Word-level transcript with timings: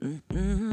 Olá, 0.00 0.69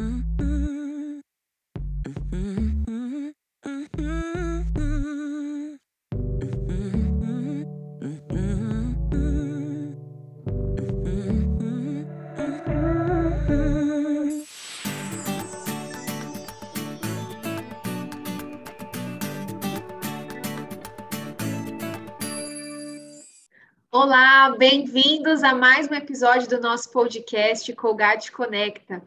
bem-vindos 24.78 25.42
a 25.42 25.56
mais 25.56 25.90
um 25.90 25.96
episódio 25.96 26.48
do 26.48 26.62
nosso 26.62 26.92
podcast 26.92 27.74
Colgate 27.74 28.32
Conecta. 28.32 29.02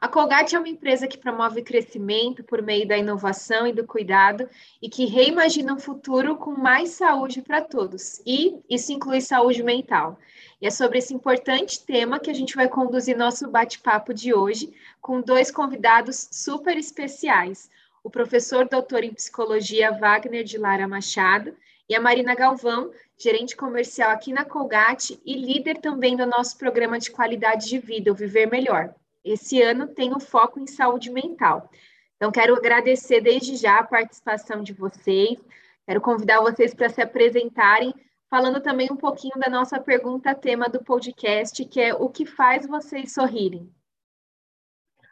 A 0.00 0.06
Colgate 0.06 0.54
é 0.54 0.58
uma 0.58 0.68
empresa 0.68 1.08
que 1.08 1.18
promove 1.18 1.62
crescimento 1.62 2.44
por 2.44 2.62
meio 2.62 2.86
da 2.86 2.96
inovação 2.96 3.66
e 3.66 3.72
do 3.72 3.84
cuidado 3.84 4.48
e 4.80 4.88
que 4.88 5.04
reimagina 5.04 5.74
um 5.74 5.80
futuro 5.80 6.36
com 6.36 6.52
mais 6.52 6.90
saúde 6.90 7.42
para 7.42 7.60
todos. 7.60 8.22
E 8.24 8.56
isso 8.70 8.92
inclui 8.92 9.20
saúde 9.20 9.64
mental. 9.64 10.16
E 10.62 10.66
é 10.68 10.70
sobre 10.70 10.98
esse 10.98 11.12
importante 11.12 11.84
tema 11.84 12.20
que 12.20 12.30
a 12.30 12.34
gente 12.34 12.54
vai 12.54 12.68
conduzir 12.68 13.18
nosso 13.18 13.48
bate-papo 13.48 14.14
de 14.14 14.32
hoje 14.32 14.72
com 15.02 15.20
dois 15.20 15.50
convidados 15.50 16.28
super 16.30 16.76
especiais. 16.76 17.68
O 18.04 18.08
professor 18.08 18.68
doutor 18.68 19.02
em 19.02 19.12
psicologia 19.12 19.90
Wagner 19.90 20.44
de 20.44 20.56
Lara 20.56 20.86
Machado 20.86 21.52
e 21.88 21.94
a 21.94 22.00
Marina 22.00 22.34
Galvão, 22.34 22.90
gerente 23.18 23.56
comercial 23.56 24.10
aqui 24.10 24.32
na 24.32 24.44
Colgate 24.44 25.20
e 25.24 25.34
líder 25.34 25.78
também 25.78 26.16
do 26.16 26.26
nosso 26.26 26.56
programa 26.58 26.98
de 26.98 27.10
qualidade 27.10 27.68
de 27.68 27.78
vida, 27.78 28.12
o 28.12 28.14
Viver 28.14 28.46
Melhor. 28.46 28.94
Esse 29.24 29.60
ano 29.60 29.88
tem 29.88 30.14
o 30.14 30.20
foco 30.20 30.60
em 30.60 30.66
saúde 30.66 31.10
mental. 31.10 31.70
Então, 32.16 32.30
quero 32.30 32.54
agradecer 32.54 33.20
desde 33.20 33.56
já 33.56 33.78
a 33.78 33.84
participação 33.84 34.62
de 34.62 34.72
vocês, 34.72 35.38
quero 35.86 36.00
convidar 36.00 36.40
vocês 36.40 36.72
para 36.72 36.88
se 36.88 37.02
apresentarem, 37.02 37.94
falando 38.28 38.60
também 38.60 38.88
um 38.90 38.96
pouquinho 38.96 39.38
da 39.38 39.50
nossa 39.50 39.80
pergunta 39.80 40.34
tema 40.34 40.68
do 40.68 40.82
podcast, 40.82 41.64
que 41.64 41.80
é 41.80 41.94
o 41.94 42.08
que 42.08 42.24
faz 42.24 42.66
vocês 42.66 43.12
sorrirem. 43.12 43.70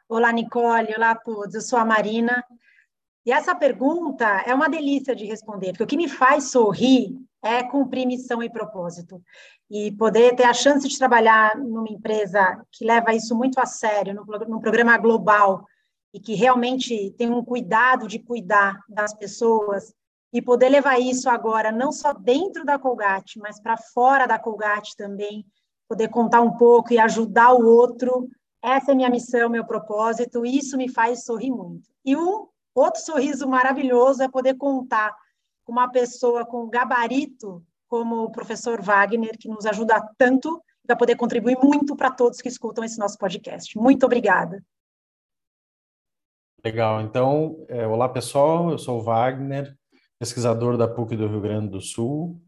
Olá, 0.08 0.32
Nicole, 0.32 0.94
olá 0.94 1.10
a 1.12 1.16
todos, 1.16 1.54
eu 1.54 1.60
sou 1.60 1.78
a 1.78 1.84
Marina, 1.84 2.44
e 3.24 3.32
essa 3.32 3.54
pergunta 3.54 4.42
é 4.46 4.54
uma 4.54 4.68
delícia 4.68 5.14
de 5.14 5.24
responder, 5.24 5.70
porque 5.70 5.84
o 5.84 5.86
que 5.86 5.96
me 5.96 6.08
faz 6.08 6.50
sorrir 6.50 7.16
é 7.42 7.62
cumprir 7.62 8.06
missão 8.06 8.42
e 8.42 8.50
propósito. 8.50 9.22
E 9.70 9.92
poder 9.92 10.34
ter 10.34 10.44
a 10.44 10.54
chance 10.54 10.88
de 10.88 10.98
trabalhar 10.98 11.56
numa 11.56 11.88
empresa 11.88 12.62
que 12.72 12.84
leva 12.84 13.14
isso 13.14 13.34
muito 13.34 13.58
a 13.60 13.66
sério, 13.66 14.14
num 14.14 14.60
programa 14.60 14.96
global, 14.98 15.66
e 16.12 16.20
que 16.20 16.34
realmente 16.34 17.10
tem 17.18 17.30
um 17.30 17.44
cuidado 17.44 18.06
de 18.06 18.18
cuidar 18.18 18.80
das 18.88 19.14
pessoas, 19.14 19.94
e 20.34 20.42
poder 20.42 20.68
levar 20.68 20.98
isso 20.98 21.30
agora, 21.30 21.70
não 21.70 21.92
só 21.92 22.12
dentro 22.12 22.64
da 22.64 22.76
Colgate, 22.76 23.38
mas 23.38 23.60
para 23.60 23.76
fora 23.76 24.26
da 24.26 24.36
Colgate 24.36 24.96
também, 24.96 25.46
poder 25.88 26.08
contar 26.08 26.40
um 26.40 26.56
pouco 26.56 26.92
e 26.92 26.98
ajudar 26.98 27.52
o 27.52 27.64
outro. 27.64 28.28
Essa 28.60 28.90
é 28.90 28.94
minha 28.96 29.08
missão, 29.08 29.48
meu 29.48 29.64
propósito, 29.64 30.44
e 30.44 30.58
isso 30.58 30.76
me 30.76 30.88
faz 30.88 31.24
sorrir 31.24 31.52
muito. 31.52 31.88
E 32.04 32.16
um 32.16 32.48
Outro 32.74 33.00
sorriso 33.00 33.48
maravilhoso 33.48 34.22
é 34.22 34.28
poder 34.28 34.54
contar 34.54 35.14
com 35.64 35.72
uma 35.72 35.90
pessoa 35.90 36.44
com 36.44 36.68
gabarito 36.68 37.64
como 37.86 38.24
o 38.24 38.32
professor 38.32 38.82
Wagner, 38.82 39.38
que 39.38 39.48
nos 39.48 39.64
ajuda 39.64 40.00
tanto 40.18 40.60
vai 40.86 40.96
poder 40.96 41.16
contribuir 41.16 41.56
muito 41.62 41.96
para 41.96 42.10
todos 42.10 42.40
que 42.40 42.48
escutam 42.48 42.84
esse 42.84 42.98
nosso 42.98 43.16
podcast. 43.16 43.76
Muito 43.78 44.04
obrigada. 44.04 44.62
Legal. 46.62 47.00
Então, 47.02 47.64
é, 47.68 47.86
olá 47.86 48.08
pessoal, 48.08 48.70
eu 48.70 48.78
sou 48.78 48.98
o 48.98 49.02
Wagner, 49.02 49.76
pesquisador 50.18 50.76
da 50.76 50.88
PUC 50.88 51.16
do 51.16 51.28
Rio 51.28 51.40
Grande 51.40 51.68
do 51.68 51.80
Sul, 51.80 52.40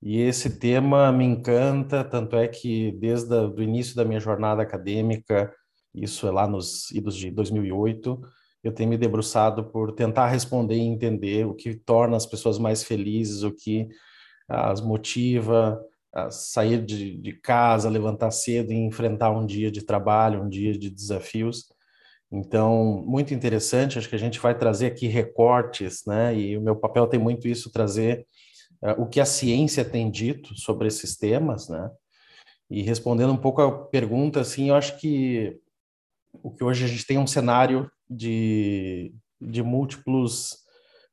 e 0.00 0.20
esse 0.20 0.58
tema 0.58 1.12
me 1.12 1.24
encanta, 1.24 2.02
tanto 2.02 2.36
é 2.36 2.48
que 2.48 2.90
desde 2.92 3.32
o 3.32 3.62
início 3.62 3.94
da 3.94 4.04
minha 4.04 4.18
jornada 4.18 4.62
acadêmica, 4.62 5.54
isso 5.94 6.26
é 6.26 6.30
lá 6.30 6.46
nos 6.46 6.90
idos 6.90 7.16
de 7.16 7.30
2008, 7.30 8.20
eu 8.62 8.72
tenho 8.72 8.90
me 8.90 8.96
debruçado 8.96 9.64
por 9.64 9.92
tentar 9.92 10.28
responder 10.28 10.76
e 10.76 10.80
entender 10.80 11.46
o 11.46 11.54
que 11.54 11.74
torna 11.74 12.16
as 12.16 12.26
pessoas 12.26 12.58
mais 12.58 12.84
felizes, 12.84 13.42
o 13.42 13.52
que 13.52 13.88
as 14.48 14.80
motiva 14.80 15.80
a 16.14 16.30
sair 16.30 16.84
de, 16.84 17.16
de 17.16 17.32
casa, 17.32 17.88
levantar 17.88 18.30
cedo 18.30 18.72
e 18.72 18.76
enfrentar 18.76 19.30
um 19.30 19.46
dia 19.46 19.70
de 19.70 19.82
trabalho, 19.82 20.42
um 20.42 20.48
dia 20.48 20.76
de 20.78 20.90
desafios. 20.90 21.72
Então, 22.30 23.02
muito 23.06 23.34
interessante, 23.34 23.98
acho 23.98 24.08
que 24.08 24.14
a 24.14 24.18
gente 24.18 24.38
vai 24.38 24.56
trazer 24.56 24.86
aqui 24.86 25.06
recortes, 25.06 26.04
né? 26.06 26.34
E 26.34 26.56
o 26.56 26.62
meu 26.62 26.76
papel 26.76 27.06
tem 27.06 27.20
muito 27.20 27.48
isso, 27.48 27.72
trazer 27.72 28.26
uh, 28.82 29.02
o 29.02 29.06
que 29.06 29.20
a 29.20 29.26
ciência 29.26 29.84
tem 29.84 30.10
dito 30.10 30.54
sobre 30.58 30.88
esses 30.88 31.16
temas, 31.16 31.68
né? 31.68 31.90
E 32.70 32.82
respondendo 32.82 33.32
um 33.32 33.36
pouco 33.36 33.60
a 33.60 33.84
pergunta, 33.88 34.40
assim, 34.40 34.70
eu 34.70 34.74
acho 34.74 34.98
que 34.98 35.58
o 36.42 36.50
que 36.50 36.64
hoje 36.64 36.84
a 36.84 36.88
gente 36.88 37.06
tem 37.06 37.18
um 37.18 37.26
cenário 37.26 37.90
de, 38.08 39.14
de 39.40 39.62
múltiplos 39.62 40.56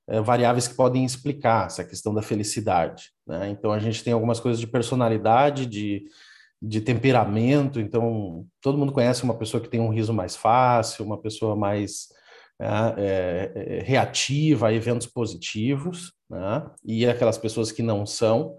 é, 0.07 0.19
variáveis 0.19 0.67
que 0.67 0.75
podem 0.75 1.05
explicar 1.05 1.67
essa 1.67 1.83
questão 1.83 2.13
da 2.13 2.21
felicidade. 2.21 3.11
Né? 3.27 3.49
Então, 3.49 3.71
a 3.71 3.79
gente 3.79 4.03
tem 4.03 4.11
algumas 4.11 4.39
coisas 4.39 4.59
de 4.59 4.67
personalidade, 4.67 5.65
de, 5.65 6.05
de 6.61 6.81
temperamento. 6.81 7.79
Então, 7.79 8.45
todo 8.61 8.77
mundo 8.77 8.91
conhece 8.91 9.23
uma 9.23 9.37
pessoa 9.37 9.61
que 9.61 9.69
tem 9.69 9.79
um 9.79 9.93
riso 9.93 10.13
mais 10.13 10.35
fácil, 10.35 11.05
uma 11.05 11.21
pessoa 11.21 11.55
mais 11.55 12.07
é, 12.59 13.51
é, 13.55 13.83
reativa 13.85 14.67
a 14.67 14.73
eventos 14.73 15.07
positivos, 15.07 16.11
né? 16.29 16.65
e 16.83 17.05
aquelas 17.05 17.37
pessoas 17.37 17.71
que 17.71 17.83
não 17.83 18.05
são. 18.05 18.57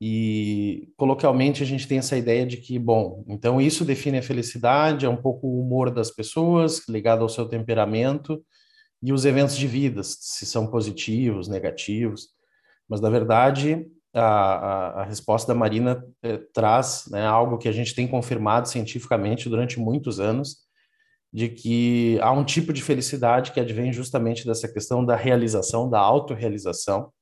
E 0.00 0.88
coloquialmente 0.96 1.62
a 1.62 1.66
gente 1.66 1.86
tem 1.86 1.98
essa 1.98 2.16
ideia 2.16 2.46
de 2.46 2.56
que, 2.56 2.78
bom, 2.78 3.22
então 3.28 3.60
isso 3.60 3.84
define 3.84 4.18
a 4.18 4.22
felicidade, 4.22 5.04
é 5.04 5.08
um 5.08 5.20
pouco 5.20 5.46
o 5.46 5.60
humor 5.60 5.90
das 5.90 6.10
pessoas, 6.10 6.88
ligado 6.88 7.22
ao 7.22 7.28
seu 7.28 7.46
temperamento, 7.46 8.42
e 9.02 9.12
os 9.12 9.24
eventos 9.24 9.56
de 9.56 9.66
vida, 9.66 10.02
se 10.02 10.46
são 10.46 10.66
positivos, 10.66 11.48
negativos. 11.48 12.28
Mas, 12.88 13.00
na 13.00 13.10
verdade, 13.10 13.86
a, 14.12 14.22
a, 14.22 15.02
a 15.02 15.04
resposta 15.04 15.52
da 15.52 15.58
Marina 15.58 16.04
é, 16.22 16.38
traz 16.52 17.04
né, 17.10 17.24
algo 17.26 17.58
que 17.58 17.68
a 17.68 17.72
gente 17.72 17.94
tem 17.94 18.08
confirmado 18.08 18.68
cientificamente 18.68 19.48
durante 19.48 19.78
muitos 19.78 20.18
anos, 20.18 20.56
de 21.32 21.48
que 21.48 22.18
há 22.20 22.32
um 22.32 22.44
tipo 22.44 22.72
de 22.72 22.82
felicidade 22.82 23.52
que 23.52 23.60
advém 23.60 23.92
justamente 23.92 24.44
dessa 24.44 24.66
questão 24.66 25.04
da 25.04 25.14
realização, 25.14 25.88
da 25.88 26.00
autorrealização, 26.00 27.12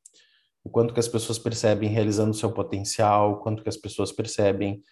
o 0.69 0.71
quanto 0.71 0.93
que 0.93 1.01
as 1.01 1.09
pessoas 1.09 1.39
percebem 1.39 1.89
realizando 1.89 2.35
seu 2.35 2.53
potencial, 2.53 3.33
o 3.33 3.37
quanto 3.39 3.63
que 3.63 3.71
as 3.71 3.77
pessoas 3.77 4.13
percebem 4.13 4.83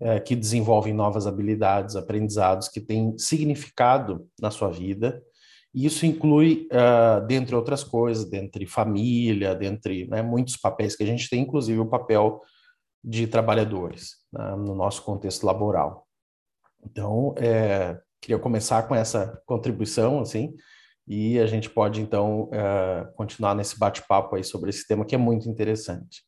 é, 0.00 0.20
que 0.20 0.36
desenvolvem 0.36 0.94
novas 0.94 1.26
habilidades, 1.26 1.96
aprendizados 1.96 2.68
que 2.68 2.80
têm 2.80 3.18
significado 3.18 4.28
na 4.40 4.52
sua 4.52 4.70
vida. 4.70 5.20
E 5.74 5.86
isso 5.86 6.06
inclui, 6.06 6.68
uh, 6.70 7.26
dentre 7.26 7.56
outras 7.56 7.82
coisas, 7.82 8.30
dentre 8.30 8.64
família, 8.64 9.56
dentre 9.56 10.06
né, 10.06 10.22
muitos 10.22 10.56
papéis 10.56 10.94
que 10.94 11.02
a 11.02 11.06
gente 11.06 11.28
tem, 11.28 11.42
inclusive 11.42 11.80
o 11.80 11.88
papel 11.88 12.40
de 13.02 13.26
trabalhadores 13.26 14.18
né, 14.32 14.54
no 14.54 14.72
nosso 14.72 15.02
contexto 15.02 15.44
laboral. 15.44 16.06
Então, 16.84 17.34
é, 17.36 17.98
queria 18.22 18.38
começar 18.38 18.84
com 18.84 18.94
essa 18.94 19.42
contribuição, 19.46 20.20
assim, 20.20 20.54
e 21.06 21.38
a 21.38 21.46
gente 21.46 21.68
pode, 21.68 22.00
então, 22.00 22.44
uh, 22.44 23.12
continuar 23.14 23.54
nesse 23.54 23.78
bate-papo 23.78 24.36
aí 24.36 24.44
sobre 24.44 24.70
esse 24.70 24.86
tema 24.86 25.04
que 25.04 25.14
é 25.14 25.18
muito 25.18 25.48
interessante. 25.48 26.24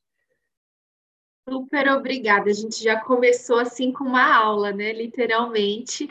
Super 1.48 1.92
obrigada. 1.92 2.50
A 2.50 2.52
gente 2.52 2.82
já 2.82 3.00
começou 3.00 3.58
assim 3.58 3.92
com 3.92 4.04
uma 4.04 4.34
aula, 4.34 4.72
né? 4.72 4.92
Literalmente. 4.92 6.10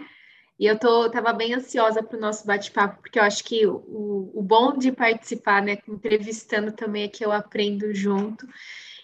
E 0.58 0.66
eu 0.66 0.80
tô, 0.80 1.10
tava 1.10 1.34
bem 1.34 1.54
ansiosa 1.54 2.02
para 2.02 2.18
o 2.18 2.22
nosso 2.22 2.48
bate-papo, 2.48 3.02
porque 3.02 3.20
eu 3.20 3.24
acho 3.24 3.44
que 3.44 3.68
o, 3.68 4.32
o 4.34 4.42
bom 4.42 4.78
de 4.78 4.90
participar, 4.90 5.62
né, 5.62 5.78
entrevistando 5.86 6.72
também 6.72 7.04
é 7.04 7.08
que 7.10 7.26
eu 7.26 7.32
aprendo 7.34 7.94
junto. 7.94 8.48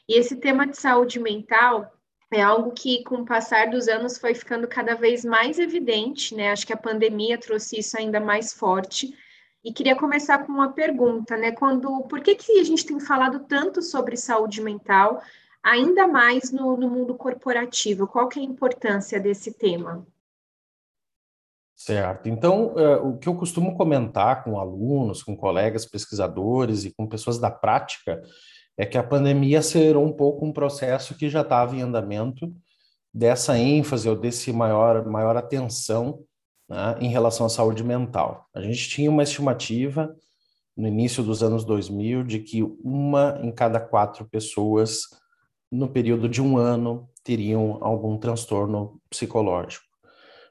E 0.07 0.17
esse 0.17 0.37
tema 0.37 0.65
de 0.65 0.77
saúde 0.77 1.19
mental 1.19 1.93
é 2.31 2.41
algo 2.41 2.71
que, 2.71 3.03
com 3.03 3.15
o 3.15 3.25
passar 3.25 3.69
dos 3.69 3.89
anos, 3.89 4.17
foi 4.17 4.33
ficando 4.33 4.65
cada 4.65 4.95
vez 4.95 5.25
mais 5.25 5.59
evidente, 5.59 6.33
né? 6.33 6.51
Acho 6.51 6.65
que 6.65 6.71
a 6.71 6.77
pandemia 6.77 7.37
trouxe 7.37 7.79
isso 7.79 7.97
ainda 7.97 8.21
mais 8.21 8.53
forte. 8.53 9.13
E 9.63 9.71
queria 9.71 9.95
começar 9.95 10.39
com 10.39 10.51
uma 10.51 10.71
pergunta, 10.71 11.37
né? 11.37 11.51
Quando, 11.51 12.01
por 12.03 12.21
que, 12.21 12.35
que 12.35 12.59
a 12.59 12.63
gente 12.63 12.85
tem 12.85 12.99
falado 12.99 13.41
tanto 13.41 13.81
sobre 13.81 14.17
saúde 14.17 14.59
mental, 14.61 15.21
ainda 15.61 16.07
mais 16.07 16.51
no, 16.51 16.75
no 16.75 16.89
mundo 16.89 17.13
corporativo? 17.15 18.07
Qual 18.07 18.27
que 18.27 18.39
é 18.39 18.41
a 18.41 18.45
importância 18.45 19.19
desse 19.19 19.53
tema? 19.53 20.05
Certo. 21.75 22.27
Então, 22.27 22.73
uh, 22.75 23.09
o 23.09 23.17
que 23.17 23.27
eu 23.27 23.35
costumo 23.35 23.75
comentar 23.75 24.43
com 24.43 24.59
alunos, 24.59 25.23
com 25.23 25.35
colegas 25.35 25.85
pesquisadores 25.85 26.83
e 26.83 26.91
com 26.91 27.07
pessoas 27.07 27.39
da 27.39 27.49
prática 27.49 28.21
é 28.77 28.85
que 28.85 28.97
a 28.97 29.03
pandemia 29.03 29.59
acelerou 29.59 30.05
um 30.05 30.13
pouco 30.13 30.45
um 30.45 30.53
processo 30.53 31.15
que 31.15 31.29
já 31.29 31.41
estava 31.41 31.75
em 31.75 31.81
andamento 31.81 32.51
dessa 33.13 33.57
ênfase 33.57 34.07
ou 34.09 34.15
desse 34.15 34.51
maior, 34.51 35.05
maior 35.05 35.35
atenção 35.35 36.23
né, 36.71 36.97
em 37.01 37.09
relação 37.09 37.45
à 37.45 37.49
saúde 37.49 37.83
mental. 37.83 38.47
A 38.55 38.61
gente 38.61 38.87
tinha 38.87 39.11
uma 39.11 39.23
estimativa 39.23 40.15
no 40.75 40.87
início 40.87 41.21
dos 41.21 41.43
anos 41.43 41.65
2000 41.65 42.23
de 42.23 42.39
que 42.39 42.63
uma 42.81 43.37
em 43.43 43.51
cada 43.51 43.77
quatro 43.77 44.23
pessoas 44.23 45.01
no 45.69 45.89
período 45.89 46.29
de 46.29 46.41
um 46.41 46.57
ano 46.57 47.09
teriam 47.25 47.77
algum 47.81 48.17
transtorno 48.17 49.01
psicológico, 49.09 49.85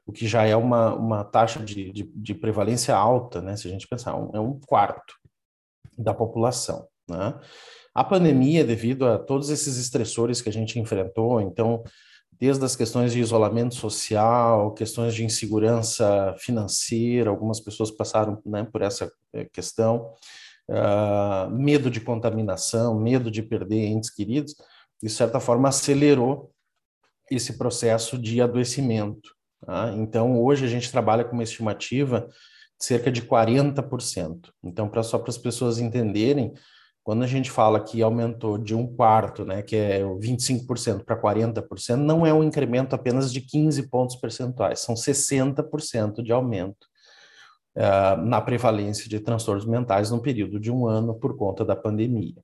o 0.07 0.13
que 0.13 0.29
já 0.29 0.45
é 0.45 0.55
uma, 0.55 0.95
uma 0.95 1.25
taxa 1.25 1.61
de, 1.61 1.91
de, 1.91 2.03
de 2.15 2.35
prevalência 2.35 2.95
alta, 2.95 3.41
né? 3.41 3.57
Se 3.57 3.67
a 3.67 3.71
gente 3.71 3.89
pensar, 3.89 4.15
um, 4.15 4.31
é 4.35 4.41
um 4.41 4.61
quarto 4.61 5.15
da 5.97 6.13
população, 6.13 6.87
né? 7.09 7.35
A 7.95 8.05
pandemia, 8.05 8.63
devido 8.63 9.07
a 9.07 9.19
todos 9.19 9.49
esses 9.49 9.79
estressores 9.79 10.43
que 10.43 10.49
a 10.49 10.53
gente 10.53 10.79
enfrentou, 10.79 11.41
então, 11.41 11.83
desde 12.41 12.65
as 12.65 12.75
questões 12.75 13.13
de 13.13 13.21
isolamento 13.21 13.75
social, 13.75 14.73
questões 14.73 15.15
de 15.15 15.23
insegurança 15.23 16.35
financeira, 16.39 17.29
algumas 17.29 17.61
pessoas 17.61 17.91
passaram 17.91 18.41
né, 18.47 18.65
por 18.65 18.81
essa 18.81 19.13
eh, 19.35 19.45
questão, 19.53 20.15
uh, 20.71 21.51
medo 21.51 21.91
de 21.91 22.01
contaminação, 22.01 22.99
medo 22.99 23.31
de 23.31 23.43
perder 23.43 23.89
entes 23.89 24.09
queridos, 24.09 24.55
de 25.03 25.11
certa 25.11 25.39
forma 25.39 25.69
acelerou 25.69 26.51
esse 27.31 27.59
processo 27.59 28.17
de 28.17 28.41
adoecimento. 28.41 29.35
Tá? 29.65 29.93
Então, 29.93 30.43
hoje 30.43 30.65
a 30.65 30.69
gente 30.69 30.91
trabalha 30.91 31.25
com 31.25 31.35
uma 31.35 31.43
estimativa 31.43 32.27
de 32.79 32.87
cerca 32.87 33.13
de 33.13 33.21
40%. 33.21 34.49
Então, 34.65 34.89
pra, 34.89 35.03
só 35.03 35.19
para 35.19 35.29
as 35.29 35.39
pessoas 35.39 35.79
entenderem, 35.79 36.55
quando 37.03 37.23
a 37.23 37.27
gente 37.27 37.51
fala 37.51 37.81
que 37.81 38.03
aumentou 38.03 38.59
de 38.59 38.75
um 38.75 38.87
quarto, 38.87 39.45
né, 39.45 39.63
que 39.63 39.75
é 39.75 40.03
25% 40.03 41.05
para 41.05 41.21
40%, 41.21 41.97
não 41.97 42.27
é 42.27 42.33
um 42.33 42.45
incremento 42.45 42.95
apenas 42.95 43.33
de 43.33 43.41
15 43.41 43.89
pontos 43.89 44.17
percentuais, 44.17 44.81
são 44.81 44.95
60% 44.95 46.23
de 46.23 46.33
aumento 46.33 46.87
uh, 47.77 48.21
na 48.23 48.41
prevalência 48.41 49.09
de 49.09 49.19
transtornos 49.19 49.67
mentais 49.67 50.11
no 50.11 50.21
período 50.21 50.61
de 50.61 50.71
um 50.71 50.87
ano 50.87 51.15
por 51.15 51.37
conta 51.37 51.65
da 51.65 51.75
pandemia. 51.75 52.37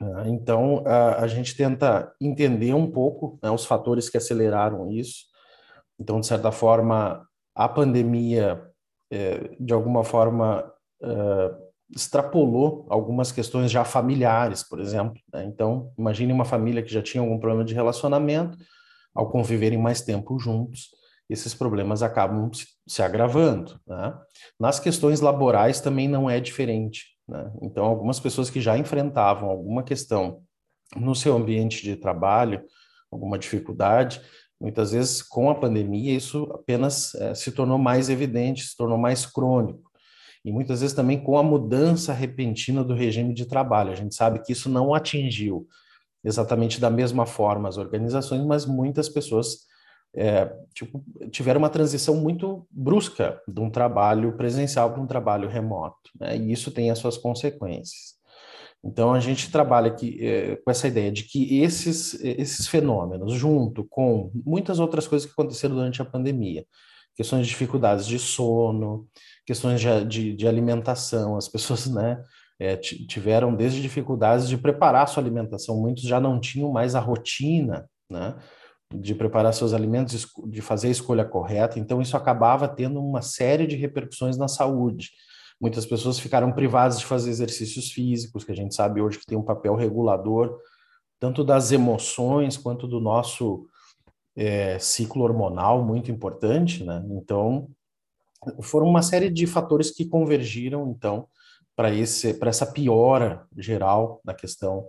Uh, 0.00 0.28
então, 0.28 0.82
uh, 0.82 1.16
a 1.18 1.26
gente 1.26 1.56
tenta 1.56 2.12
entender 2.20 2.74
um 2.74 2.90
pouco 2.90 3.38
né, 3.42 3.50
os 3.50 3.64
fatores 3.64 4.10
que 4.10 4.18
aceleraram 4.18 4.90
isso. 4.90 5.24
Então, 5.98 6.20
de 6.20 6.26
certa 6.26 6.52
forma, 6.52 7.26
a 7.54 7.66
pandemia, 7.66 8.62
eh, 9.10 9.56
de 9.58 9.72
alguma 9.72 10.04
forma, 10.04 10.70
extrapolou 11.94 12.86
algumas 12.88 13.30
questões 13.30 13.70
já 13.70 13.84
familiares, 13.84 14.62
por 14.62 14.80
exemplo. 14.80 15.20
Né? 15.32 15.44
Então, 15.44 15.92
imagine 15.98 16.32
uma 16.32 16.44
família 16.44 16.82
que 16.82 16.92
já 16.92 17.02
tinha 17.02 17.20
algum 17.20 17.38
problema 17.38 17.64
de 17.64 17.74
relacionamento, 17.74 18.58
ao 19.14 19.30
conviverem 19.30 19.78
mais 19.78 20.02
tempo 20.02 20.38
juntos, 20.38 20.90
esses 21.28 21.54
problemas 21.54 22.02
acabam 22.02 22.50
se 22.86 23.02
agravando. 23.02 23.80
Né? 23.86 24.14
Nas 24.60 24.78
questões 24.78 25.20
laborais 25.20 25.80
também 25.80 26.06
não 26.08 26.28
é 26.28 26.38
diferente. 26.38 27.16
Né? 27.26 27.50
Então, 27.62 27.84
algumas 27.84 28.20
pessoas 28.20 28.50
que 28.50 28.60
já 28.60 28.76
enfrentavam 28.76 29.48
alguma 29.48 29.82
questão 29.82 30.42
no 30.94 31.14
seu 31.14 31.34
ambiente 31.34 31.82
de 31.82 31.96
trabalho, 31.96 32.62
alguma 33.10 33.38
dificuldade, 33.38 34.20
muitas 34.60 34.92
vezes 34.92 35.22
com 35.22 35.50
a 35.50 35.54
pandemia 35.54 36.14
isso 36.14 36.44
apenas 36.52 37.14
é, 37.16 37.34
se 37.34 37.50
tornou 37.52 37.78
mais 37.78 38.08
evidente, 38.08 38.64
se 38.64 38.76
tornou 38.76 38.98
mais 38.98 39.26
crônico 39.26 39.86
e 40.46 40.52
muitas 40.52 40.80
vezes 40.80 40.94
também 40.94 41.18
com 41.18 41.36
a 41.36 41.42
mudança 41.42 42.12
repentina 42.12 42.84
do 42.84 42.94
regime 42.94 43.34
de 43.34 43.46
trabalho. 43.46 43.90
A 43.90 43.96
gente 43.96 44.14
sabe 44.14 44.38
que 44.38 44.52
isso 44.52 44.68
não 44.70 44.94
atingiu 44.94 45.66
exatamente 46.22 46.80
da 46.80 46.88
mesma 46.88 47.26
forma 47.26 47.68
as 47.68 47.76
organizações, 47.76 48.44
mas 48.44 48.64
muitas 48.64 49.08
pessoas 49.08 49.66
é, 50.14 50.48
tipo, 50.72 51.04
tiveram 51.32 51.58
uma 51.58 51.68
transição 51.68 52.14
muito 52.14 52.64
brusca 52.70 53.42
de 53.48 53.60
um 53.60 53.68
trabalho 53.68 54.36
presencial 54.36 54.92
para 54.92 55.02
um 55.02 55.06
trabalho 55.06 55.48
remoto, 55.48 56.10
né? 56.18 56.36
e 56.36 56.52
isso 56.52 56.70
tem 56.70 56.92
as 56.92 56.98
suas 57.00 57.18
consequências. 57.18 58.14
Então, 58.84 59.12
a 59.12 59.18
gente 59.18 59.50
trabalha 59.50 59.88
aqui 59.88 60.24
é, 60.24 60.54
com 60.56 60.70
essa 60.70 60.86
ideia 60.86 61.10
de 61.10 61.24
que 61.24 61.60
esses, 61.60 62.14
esses 62.22 62.68
fenômenos, 62.68 63.32
junto 63.32 63.84
com 63.84 64.30
muitas 64.32 64.78
outras 64.78 65.08
coisas 65.08 65.26
que 65.26 65.32
aconteceram 65.32 65.74
durante 65.74 66.00
a 66.00 66.04
pandemia, 66.04 66.64
questões 67.16 67.46
de 67.46 67.52
dificuldades 67.52 68.06
de 68.06 68.18
sono, 68.18 69.08
questões 69.46 69.80
de, 69.80 70.04
de, 70.04 70.32
de 70.34 70.48
alimentação, 70.48 71.36
as 71.36 71.48
pessoas, 71.48 71.86
né, 71.86 72.22
é, 72.58 72.76
tiveram 72.76 73.54
desde 73.54 73.80
dificuldades 73.80 74.48
de 74.48 74.58
preparar 74.58 75.06
sua 75.08 75.22
alimentação, 75.22 75.80
muitos 75.80 76.02
já 76.02 76.18
não 76.20 76.40
tinham 76.40 76.72
mais 76.72 76.94
a 76.94 77.00
rotina, 77.00 77.88
né, 78.10 78.36
de 78.92 79.14
preparar 79.14 79.54
seus 79.54 79.72
alimentos, 79.72 80.26
de 80.46 80.60
fazer 80.60 80.88
a 80.88 80.92
escolha 80.92 81.24
correta, 81.24 81.78
então 81.78 82.02
isso 82.02 82.16
acabava 82.16 82.68
tendo 82.68 83.00
uma 83.00 83.22
série 83.22 83.66
de 83.66 83.76
repercussões 83.76 84.36
na 84.36 84.48
saúde. 84.48 85.10
Muitas 85.60 85.86
pessoas 85.86 86.18
ficaram 86.18 86.52
privadas 86.52 86.98
de 86.98 87.06
fazer 87.06 87.30
exercícios 87.30 87.90
físicos, 87.90 88.44
que 88.44 88.52
a 88.52 88.54
gente 88.54 88.74
sabe 88.74 89.00
hoje 89.00 89.18
que 89.18 89.26
tem 89.26 89.38
um 89.38 89.42
papel 89.44 89.74
regulador, 89.74 90.58
tanto 91.18 91.42
das 91.42 91.72
emoções 91.72 92.56
quanto 92.56 92.86
do 92.86 93.00
nosso 93.00 93.66
é, 94.36 94.78
ciclo 94.78 95.24
hormonal 95.24 95.82
muito 95.82 96.10
importante, 96.10 96.84
né? 96.84 97.02
Então, 97.10 97.68
foram 98.62 98.86
uma 98.86 99.02
série 99.02 99.30
de 99.30 99.46
fatores 99.46 99.90
que 99.90 100.06
convergiram, 100.06 100.88
então, 100.90 101.28
para 101.76 101.90
essa 101.94 102.66
piora 102.66 103.46
geral 103.56 104.20
da 104.24 104.32
questão 104.32 104.86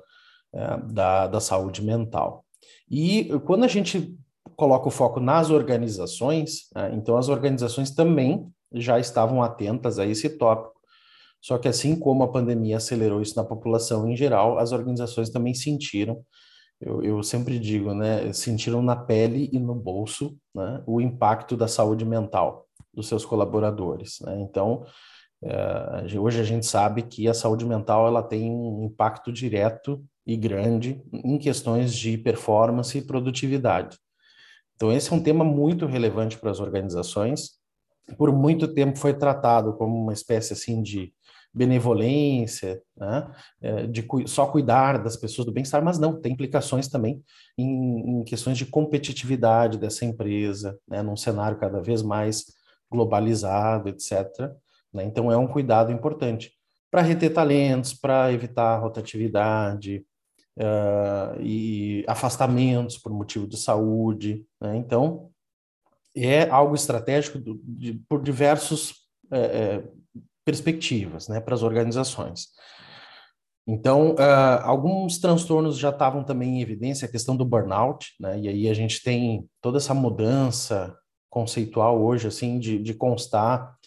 é, 0.54 0.78
da, 0.92 1.28
da 1.28 1.40
saúde 1.42 1.84
mental. 1.84 2.46
E 2.90 3.30
quando 3.46 3.66
a 3.66 3.68
gente 3.68 4.18
coloca 4.56 4.88
o 4.88 4.92
foco 4.92 5.20
nas 5.20 5.50
organizações, 5.50 6.70
né, 6.74 6.92
então 6.94 7.18
as 7.18 7.28
organizações 7.28 7.92
também 7.92 8.50
já 8.74 9.00
estavam 9.00 9.44
atentas 9.44 10.00
a 10.00 10.06
esse 10.06 10.30
tópico. 10.38 10.78
Só 11.42 11.58
que 11.58 11.68
assim 11.68 11.98
como 12.00 12.24
a 12.24 12.32
pandemia 12.32 12.78
acelerou 12.78 13.22
isso 13.22 13.36
na 13.36 13.44
população 13.44 14.10
em 14.10 14.16
geral, 14.16 14.58
as 14.58 14.72
organizações 14.72 15.30
também 15.30 15.54
sentiram, 15.54 16.24
eu, 16.80 17.04
eu 17.04 17.24
sempre 17.24 17.60
digo, 17.60 17.94
né, 17.94 18.32
sentiram 18.34 18.82
na 18.82 18.96
pele 18.96 19.50
e 19.52 19.60
no 19.60 19.76
bolso 19.76 20.38
né, 20.56 20.82
o 20.86 21.02
impacto 21.02 21.58
da 21.58 21.68
saúde 21.68 22.06
mental 22.06 22.67
dos 22.98 23.08
seus 23.08 23.24
colaboradores. 23.24 24.20
Né? 24.22 24.42
Então, 24.42 24.84
é, 25.44 26.20
hoje 26.20 26.42
a 26.42 26.44
gente 26.44 26.66
sabe 26.66 27.04
que 27.04 27.28
a 27.28 27.34
saúde 27.34 27.64
mental 27.64 28.08
ela 28.08 28.24
tem 28.24 28.52
um 28.52 28.84
impacto 28.84 29.32
direto 29.32 30.04
e 30.26 30.36
grande 30.36 31.00
em 31.14 31.38
questões 31.38 31.94
de 31.94 32.18
performance 32.18 32.98
e 32.98 33.06
produtividade. 33.06 33.98
Então, 34.76 34.92
esse 34.92 35.14
é 35.14 35.16
um 35.16 35.22
tema 35.22 35.46
muito 35.46 35.86
relevante 35.86 36.38
para 36.40 36.50
as 36.50 36.60
organizações. 36.60 37.52
Por 38.18 38.32
muito 38.32 38.68
tempo 38.68 38.98
foi 38.98 39.14
tratado 39.14 39.74
como 39.74 39.96
uma 39.96 40.14
espécie 40.14 40.54
assim 40.54 40.82
de 40.82 41.14
benevolência, 41.54 42.82
né? 42.96 43.32
É, 43.62 43.88
de 43.88 44.06
só 44.28 44.46
cuidar 44.46 45.02
das 45.04 45.18
pessoas 45.18 45.46
do 45.46 45.52
bem-estar, 45.52 45.84
mas 45.84 45.98
não, 45.98 46.20
tem 46.20 46.34
implicações 46.34 46.88
também 46.88 47.24
em, 47.58 48.20
em 48.20 48.24
questões 48.24 48.58
de 48.58 48.66
competitividade 48.66 49.80
dessa 49.80 50.06
empresa, 50.06 50.78
né? 50.88 51.02
num 51.02 51.16
cenário 51.16 51.58
cada 51.58 51.82
vez 51.82 52.04
mais 52.04 52.46
globalizado, 52.90 53.90
etc. 53.90 54.52
Né? 54.94 55.04
Então, 55.04 55.32
é 55.32 55.38
um 55.38 55.48
cuidado 55.48 55.92
importante 55.92 56.52
para 56.90 57.02
reter 57.02 57.34
talentos, 57.34 57.94
para 57.94 58.32
evitar 58.32 58.78
rotatividade 58.78 60.06
uh, 60.58 61.42
e 61.42 62.04
afastamentos 62.08 62.98
por 62.98 63.12
motivo 63.12 63.48
de 63.48 63.58
saúde. 63.58 64.46
Né? 64.62 64.78
Então, 64.78 65.30
é 66.16 66.50
algo 66.50 66.76
estratégico 66.76 67.38
do, 67.38 67.60
de, 67.64 67.94
por 68.10 68.22
diversas 68.22 68.94
é, 69.32 69.40
é, 69.40 69.84
perspectivas 70.44 71.28
né, 71.28 71.40
para 71.40 71.54
as 71.54 71.62
organizações. 71.62 72.48
Então, 73.68 74.12
uh, 74.12 74.62
alguns 74.64 75.20
transtornos 75.20 75.78
já 75.78 75.90
estavam 75.90 76.24
também 76.24 76.58
em 76.58 76.62
evidência, 76.62 77.06
a 77.06 77.12
questão 77.12 77.36
do 77.36 77.44
burnout, 77.44 78.14
né? 78.18 78.40
E 78.40 78.48
aí 78.48 78.70
a 78.70 78.74
gente 78.74 79.04
tem 79.04 79.46
toda 79.62 79.78
essa 79.78 79.94
mudança 79.94 80.98
conceitual 81.38 82.02
hoje, 82.02 82.28
assim, 82.28 82.58
de, 82.58 82.80
de 82.80 82.96
constar 82.96 83.78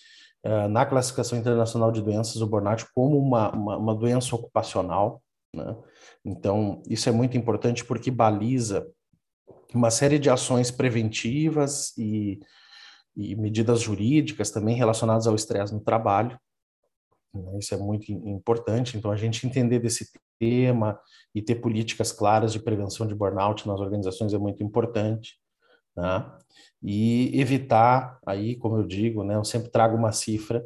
uh, 0.47 0.69
na 0.69 0.87
classificação 0.87 1.37
internacional 1.37 1.91
de 1.91 2.01
doenças 2.01 2.41
o 2.41 2.47
burnout 2.47 2.87
como 2.95 3.19
uma, 3.19 3.51
uma, 3.51 3.77
uma 3.77 3.95
doença 3.95 4.37
ocupacional, 4.37 5.21
né? 5.53 5.77
Então, 6.25 6.81
isso 6.89 7.09
é 7.09 7.13
muito 7.13 7.37
importante 7.37 7.85
porque 7.85 8.09
baliza 8.09 8.87
uma 9.75 9.91
série 9.91 10.17
de 10.17 10.31
ações 10.31 10.71
preventivas 10.71 11.93
e, 11.99 12.39
e 13.17 13.35
medidas 13.35 13.81
jurídicas 13.81 14.53
também 14.53 14.77
relacionadas 14.77 15.27
ao 15.27 15.35
estresse 15.35 15.75
no 15.75 15.81
trabalho. 15.81 16.39
Né? 17.35 17.59
Isso 17.59 17.75
é 17.75 17.79
muito 17.79 18.13
importante. 18.13 18.97
Então, 18.97 19.11
a 19.11 19.17
gente 19.17 19.45
entender 19.45 19.81
desse 19.81 20.09
tema 20.39 21.01
e 21.35 21.43
ter 21.43 21.57
políticas 21.57 22.13
claras 22.13 22.53
de 22.53 22.61
prevenção 22.61 23.09
de 23.09 23.15
burnout 23.15 23.67
nas 23.67 23.81
organizações 23.81 24.33
é 24.33 24.39
muito 24.39 24.63
importante. 24.63 25.41
Né? 25.97 26.25
e 26.83 27.39
evitar, 27.39 28.19
aí, 28.27 28.57
como 28.57 28.77
eu 28.79 28.87
digo, 28.87 29.23
né, 29.23 29.37
eu 29.37 29.45
sempre 29.45 29.71
trago 29.71 29.97
uma 29.97 30.13
cifra 30.13 30.65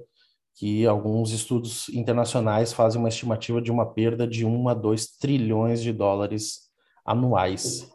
que 0.54 0.86
alguns 0.86 1.32
estudos 1.32 1.88
internacionais 1.88 2.72
fazem 2.72 3.00
uma 3.00 3.08
estimativa 3.08 3.60
de 3.60 3.72
uma 3.72 3.86
perda 3.92 4.26
de 4.26 4.46
1 4.46 4.68
a 4.68 4.74
2 4.74 5.16
trilhões 5.16 5.82
de 5.82 5.92
dólares 5.92 6.70
anuais 7.04 7.90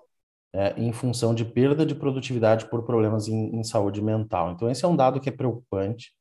é, 0.54 0.74
em 0.78 0.92
função 0.92 1.34
de 1.34 1.46
perda 1.46 1.86
de 1.86 1.96
produtividade 1.96 2.66
por 2.70 2.84
problemas 2.84 3.30
em, 3.30 3.56
em, 3.56 3.64
saúde 3.64 4.02
mental. 4.02 4.52
Então, 4.52 4.70
esse 4.70 4.84
é 4.84 4.88
um 4.88 4.96
dado 4.96 5.22
que 5.22 5.30
é 5.30 5.32
preocupante, 5.32 6.12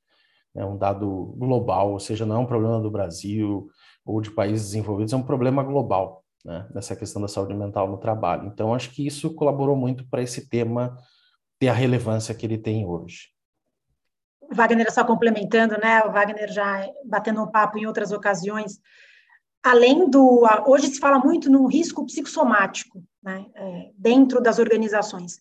é 0.55 0.65
um 0.65 0.77
dado 0.77 1.35
global, 1.37 1.93
ou 1.93 1.99
seja, 1.99 2.25
não 2.25 2.37
é 2.37 2.39
um 2.39 2.47
problema 2.47 2.81
do 2.81 2.91
Brasil 2.91 3.69
ou 4.05 4.21
de 4.21 4.31
países 4.31 4.67
desenvolvidos, 4.69 5.13
é 5.13 5.17
um 5.17 5.23
problema 5.23 5.63
global, 5.63 6.25
né, 6.49 6.67
nessa 6.75 6.97
questão 6.97 7.21
da 7.21 7.29
saúde 7.29 7.53
mental 7.53 7.87
no 7.87 7.99
trabalho. 7.99 8.47
Então, 8.47 8.73
acho 8.73 8.91
que 8.91 9.07
isso 9.07 9.35
colaborou 9.35 9.77
muito 9.77 10.09
para 10.09 10.23
esse 10.23 10.49
tema 10.49 10.97
ter 11.59 11.69
a 11.69 11.75
relevância 11.75 12.35
que 12.35 12.47
ele 12.47 12.57
tem 12.57 12.87
hoje. 12.87 13.29
Wagner 14.51 14.91
só 14.91 15.05
complementando, 15.05 15.79
né? 15.79 16.03
O 16.05 16.11
Wagner 16.11 16.51
já 16.51 16.89
batendo 17.05 17.43
um 17.43 17.47
papo 17.47 17.77
em 17.77 17.85
outras 17.85 18.13
ocasiões. 18.13 18.81
Além 19.63 20.09
do. 20.09 20.47
Hoje 20.67 20.87
se 20.87 20.99
fala 20.99 21.19
muito 21.19 21.51
num 21.51 21.67
risco 21.67 22.07
psicossomático, 22.07 23.05
né? 23.23 23.45
É, 23.55 23.91
dentro 23.95 24.41
das 24.41 24.59
organizações. 24.59 25.39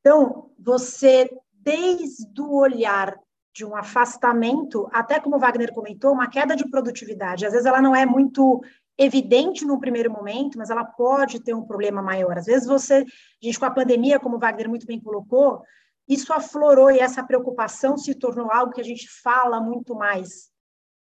Então, 0.00 0.50
você, 0.58 1.28
desde 1.52 2.40
o 2.40 2.54
olhar 2.54 3.14
de 3.54 3.62
um 3.62 3.76
afastamento, 3.76 4.88
até 4.90 5.20
como 5.20 5.36
o 5.36 5.38
Wagner 5.38 5.74
comentou, 5.74 6.12
uma 6.12 6.30
queda 6.30 6.56
de 6.56 6.66
produtividade. 6.70 7.44
Às 7.44 7.52
vezes 7.52 7.66
ela 7.66 7.82
não 7.82 7.94
é 7.94 8.06
muito 8.06 8.62
evidente 8.98 9.64
no 9.64 9.78
primeiro 9.78 10.10
momento, 10.10 10.56
mas 10.56 10.70
ela 10.70 10.84
pode 10.84 11.40
ter 11.40 11.54
um 11.54 11.66
problema 11.66 12.00
maior. 12.00 12.38
Às 12.38 12.46
vezes 12.46 12.66
você, 12.66 13.04
gente, 13.42 13.58
com 13.58 13.66
a 13.66 13.70
pandemia, 13.70 14.18
como 14.18 14.36
o 14.36 14.38
Wagner 14.38 14.68
muito 14.68 14.86
bem 14.86 15.00
colocou, 15.00 15.62
isso 16.08 16.32
aflorou 16.32 16.90
e 16.90 17.00
essa 17.00 17.22
preocupação 17.22 17.98
se 17.98 18.14
tornou 18.14 18.50
algo 18.50 18.72
que 18.72 18.80
a 18.80 18.84
gente 18.84 19.08
fala 19.22 19.60
muito 19.60 19.94
mais. 19.94 20.50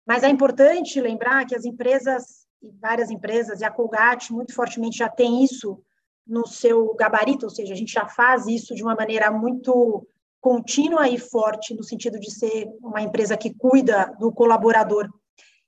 Mas 0.07 0.23
é 0.23 0.29
importante 0.29 1.01
lembrar 1.01 1.45
que 1.47 1.55
as 1.55 1.65
empresas, 1.65 2.47
várias 2.81 3.11
empresas, 3.11 3.61
e 3.61 3.65
a 3.65 3.71
Colgate 3.71 4.33
muito 4.33 4.55
fortemente 4.55 4.99
já 4.99 5.09
tem 5.09 5.45
isso 5.45 5.83
no 6.27 6.47
seu 6.47 6.95
gabarito, 6.95 7.47
ou 7.47 7.51
seja, 7.51 7.73
a 7.73 7.77
gente 7.77 7.93
já 7.93 8.07
faz 8.07 8.47
isso 8.47 8.75
de 8.75 8.83
uma 8.83 8.95
maneira 8.95 9.31
muito 9.31 10.07
contínua 10.41 11.09
e 11.09 11.19
forte, 11.19 11.75
no 11.75 11.85
sentido 11.85 12.19
de 12.19 12.31
ser 12.31 12.69
uma 12.81 13.03
empresa 13.03 13.37
que 13.37 13.53
cuida 13.55 14.15
do 14.19 14.33
colaborador. 14.33 15.09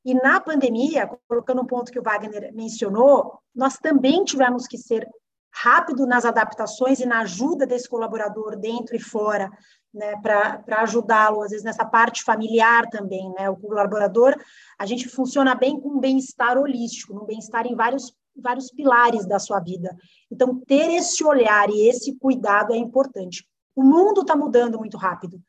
E 0.05 0.14
na 0.14 0.40
pandemia, 0.40 1.11
colocando 1.28 1.62
um 1.62 1.67
ponto 1.67 1.93
que 1.93 1.99
o 1.99 2.02
Wagner 2.02 2.52
mencionou, 2.55 3.38
nós 3.55 3.76
também 3.76 4.25
tivemos 4.25 4.67
que 4.67 4.78
ser 4.78 5.09
rápido 5.52 6.07
nas 6.07 6.25
adaptações 6.25 7.00
e 7.00 7.07
na 7.07 7.21
ajuda 7.21 7.67
desse 7.67 7.88
colaborador 7.88 8.57
dentro 8.57 8.95
e 8.95 9.00
fora, 9.00 9.50
né, 9.93 10.14
para 10.21 10.83
ajudá-lo, 10.83 11.43
às 11.43 11.50
vezes 11.50 11.64
nessa 11.64 11.85
parte 11.85 12.23
familiar 12.23 12.88
também, 12.90 13.33
né, 13.37 13.49
o 13.50 13.57
colaborador, 13.57 14.37
a 14.78 14.87
gente 14.87 15.09
funciona 15.09 15.55
bem 15.55 15.81
com 15.81 15.90
um 15.90 16.00
bem-estar 16.00 16.59
holístico, 16.59 17.14
um 17.14 17.25
bem-estar 17.25 17.67
em 17.67 17.75
vários, 17.75 18.14
vários 18.37 18.71
pilares 18.71 19.26
da 19.26 19.38
sua 19.38 19.59
vida. 19.59 19.97
Então, 20.31 20.61
ter 20.61 20.93
esse 20.93 21.25
olhar 21.25 21.69
e 21.71 21.88
esse 21.88 22.14
cuidado 22.19 22.73
é 22.73 22.76
importante. 22.76 23.45
O 23.75 23.83
mundo 23.83 24.21
está 24.21 24.37
mudando 24.37 24.78
muito 24.78 24.97
rápido, 24.97 25.40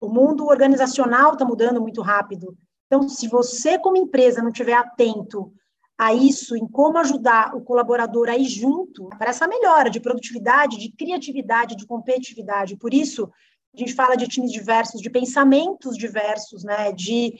o 0.00 0.08
mundo 0.08 0.46
organizacional 0.46 1.32
está 1.32 1.44
mudando 1.44 1.80
muito 1.80 2.00
rápido. 2.00 2.56
Então, 2.88 3.06
se 3.06 3.28
você, 3.28 3.78
como 3.78 3.98
empresa, 3.98 4.42
não 4.42 4.48
estiver 4.48 4.72
atento 4.72 5.52
a 5.96 6.14
isso, 6.14 6.56
em 6.56 6.66
como 6.66 6.96
ajudar 6.98 7.54
o 7.54 7.60
colaborador 7.60 8.28
a 8.28 8.36
ir 8.36 8.46
junto 8.46 9.08
para 9.18 9.30
essa 9.30 9.46
melhora 9.46 9.90
de 9.90 10.00
produtividade, 10.00 10.78
de 10.78 10.90
criatividade, 10.92 11.76
de 11.76 11.86
competitividade. 11.86 12.76
Por 12.76 12.94
isso, 12.94 13.30
a 13.74 13.78
gente 13.78 13.94
fala 13.94 14.16
de 14.16 14.26
times 14.26 14.50
diversos, 14.50 15.02
de 15.02 15.10
pensamentos 15.10 15.96
diversos, 15.96 16.64
né? 16.64 16.92
de 16.92 17.34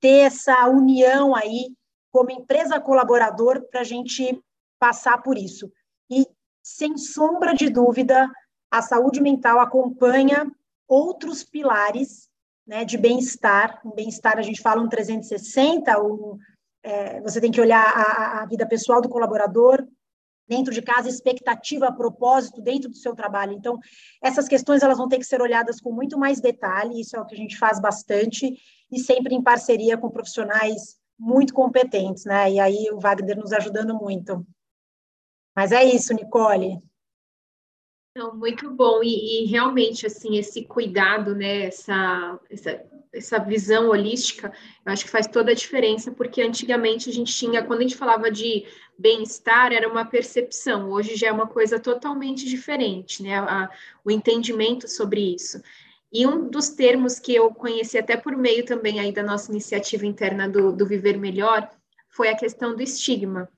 ter 0.00 0.26
essa 0.26 0.68
união 0.68 1.34
aí 1.34 1.74
como 2.12 2.30
empresa 2.30 2.78
colaborador 2.78 3.66
para 3.70 3.80
a 3.80 3.84
gente 3.84 4.40
passar 4.78 5.20
por 5.22 5.36
isso. 5.36 5.72
E, 6.08 6.26
sem 6.62 6.96
sombra 6.96 7.54
de 7.54 7.68
dúvida, 7.68 8.30
a 8.70 8.82
saúde 8.82 9.20
mental 9.20 9.58
acompanha 9.58 10.46
outros 10.86 11.42
pilares 11.42 12.28
né, 12.66 12.84
de 12.84 12.96
bem-estar. 12.96 13.80
Um 13.84 13.92
bem-estar, 13.92 14.38
a 14.38 14.42
gente 14.42 14.60
fala 14.60 14.82
um 14.82 14.88
360, 14.88 16.02
um 16.02 16.38
é, 16.82 17.20
você 17.22 17.40
tem 17.40 17.50
que 17.50 17.60
olhar 17.60 17.82
a, 17.82 18.42
a, 18.42 18.46
vida 18.46 18.66
pessoal 18.66 19.00
do 19.00 19.08
colaborador, 19.08 19.86
dentro 20.46 20.72
de 20.72 20.82
casa, 20.82 21.08
expectativa, 21.08 21.90
propósito 21.90 22.60
dentro 22.60 22.90
do 22.90 22.96
seu 22.96 23.14
trabalho. 23.14 23.52
Então, 23.52 23.78
essas 24.22 24.46
questões 24.46 24.82
elas 24.82 24.98
vão 24.98 25.08
ter 25.08 25.18
que 25.18 25.24
ser 25.24 25.40
olhadas 25.40 25.80
com 25.80 25.90
muito 25.90 26.18
mais 26.18 26.40
detalhe, 26.40 27.00
isso 27.00 27.16
é 27.16 27.20
o 27.20 27.24
que 27.24 27.34
a 27.34 27.38
gente 27.38 27.56
faz 27.56 27.80
bastante, 27.80 28.54
e 28.92 29.00
sempre 29.00 29.34
em 29.34 29.42
parceria 29.42 29.96
com 29.96 30.10
profissionais 30.10 30.98
muito 31.18 31.54
competentes, 31.54 32.26
né? 32.26 32.52
E 32.52 32.60
aí 32.60 32.90
o 32.92 33.00
Wagner 33.00 33.38
nos 33.38 33.52
ajudando 33.52 33.94
muito. 33.94 34.46
Mas 35.56 35.72
é 35.72 35.82
isso, 35.84 36.12
Nicole. 36.12 36.82
Não, 38.16 38.34
muito 38.34 38.70
bom. 38.70 39.02
E, 39.02 39.42
e, 39.42 39.46
realmente, 39.46 40.06
assim, 40.06 40.36
esse 40.36 40.64
cuidado, 40.64 41.34
né, 41.34 41.66
essa, 41.66 42.38
essa 42.48 42.84
essa 43.14 43.38
visão 43.38 43.88
holística, 43.88 44.52
eu 44.84 44.92
acho 44.92 45.04
que 45.04 45.10
faz 45.10 45.26
toda 45.26 45.52
a 45.52 45.54
diferença, 45.54 46.10
porque 46.10 46.42
antigamente 46.42 47.08
a 47.08 47.12
gente 47.12 47.32
tinha, 47.32 47.62
quando 47.62 47.80
a 47.80 47.82
gente 47.82 47.96
falava 47.96 48.30
de 48.30 48.66
bem-estar, 48.98 49.72
era 49.72 49.88
uma 49.88 50.04
percepção, 50.04 50.90
hoje 50.90 51.16
já 51.16 51.28
é 51.28 51.32
uma 51.32 51.46
coisa 51.46 51.78
totalmente 51.78 52.44
diferente, 52.44 53.22
né? 53.22 53.38
A, 53.38 53.70
o 54.04 54.10
entendimento 54.10 54.88
sobre 54.88 55.34
isso. 55.34 55.62
E 56.12 56.26
um 56.26 56.48
dos 56.48 56.68
termos 56.70 57.18
que 57.18 57.34
eu 57.34 57.50
conheci 57.50 57.98
até 57.98 58.16
por 58.16 58.36
meio 58.36 58.64
também 58.64 59.00
aí 59.00 59.12
da 59.12 59.22
nossa 59.22 59.50
iniciativa 59.50 60.06
interna 60.06 60.48
do, 60.48 60.72
do 60.72 60.86
Viver 60.86 61.16
Melhor 61.16 61.68
foi 62.08 62.28
a 62.28 62.36
questão 62.36 62.76
do 62.76 62.82
estigma, 62.82 63.48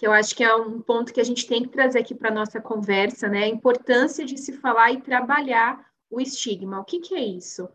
que 0.00 0.06
eu 0.06 0.12
acho 0.12 0.34
que 0.34 0.42
é 0.42 0.54
um 0.56 0.80
ponto 0.80 1.12
que 1.12 1.20
a 1.20 1.24
gente 1.24 1.46
tem 1.46 1.62
que 1.62 1.68
trazer 1.68 1.98
aqui 1.98 2.14
para 2.14 2.30
a 2.30 2.34
nossa 2.34 2.58
conversa, 2.58 3.28
né? 3.28 3.44
A 3.44 3.48
importância 3.48 4.24
de 4.24 4.38
se 4.38 4.54
falar 4.54 4.90
e 4.92 5.02
trabalhar 5.02 5.86
o 6.10 6.18
estigma. 6.18 6.80
O 6.80 6.84
que, 6.84 7.00
que 7.00 7.14
é 7.14 7.22
isso? 7.22 7.68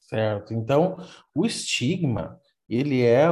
Certo. 0.00 0.54
Então, 0.54 0.96
o 1.34 1.44
estigma, 1.44 2.40
ele 2.66 3.02
é, 3.02 3.26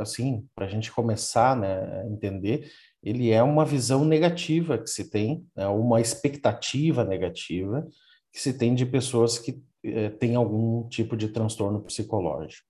assim, 0.00 0.48
para 0.54 0.64
a 0.64 0.68
gente 0.70 0.90
começar 0.90 1.54
né, 1.54 2.00
a 2.00 2.06
entender, 2.06 2.72
ele 3.02 3.30
é 3.30 3.42
uma 3.42 3.66
visão 3.66 4.02
negativa 4.02 4.78
que 4.78 4.88
se 4.88 5.10
tem, 5.10 5.46
né, 5.54 5.66
uma 5.66 6.00
expectativa 6.00 7.04
negativa 7.04 7.86
que 8.32 8.40
se 8.40 8.56
tem 8.56 8.74
de 8.74 8.86
pessoas 8.86 9.38
que 9.38 9.62
eh, 9.84 10.08
têm 10.08 10.34
algum 10.34 10.88
tipo 10.88 11.14
de 11.14 11.28
transtorno 11.28 11.82
psicológico. 11.82 12.66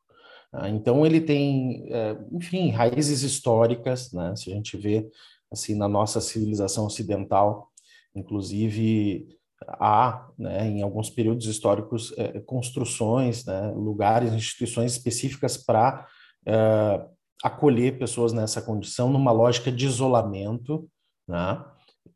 Ah, 0.57 0.69
então, 0.69 1.05
ele 1.05 1.21
tem, 1.21 1.93
eh, 1.93 2.17
enfim, 2.33 2.71
raízes 2.71 3.23
históricas, 3.23 4.13
né? 4.13 4.37
Se 4.37 4.53
a 4.53 4.55
gente 4.55 4.77
vê, 4.77 5.11
assim, 5.51 5.75
na 5.75 5.89
nossa 5.89 6.21
civilização 6.21 6.87
ocidental, 6.87 7.71
inclusive 8.15 9.29
há, 9.69 10.29
né, 10.39 10.69
em 10.69 10.83
alguns 10.83 11.11
períodos 11.11 11.47
históricos, 11.47 12.13
é, 12.17 12.41
construções, 12.41 13.45
né, 13.45 13.73
lugares, 13.75 14.33
instituições 14.33 14.93
específicas 14.93 15.57
para 15.57 16.07
é, 16.47 17.07
acolher 17.43 17.99
pessoas 17.99 18.33
nessa 18.33 18.61
condição, 18.63 19.11
numa 19.11 19.33
lógica 19.33 19.73
de 19.73 19.87
isolamento. 19.87 20.89
Né? 21.27 21.65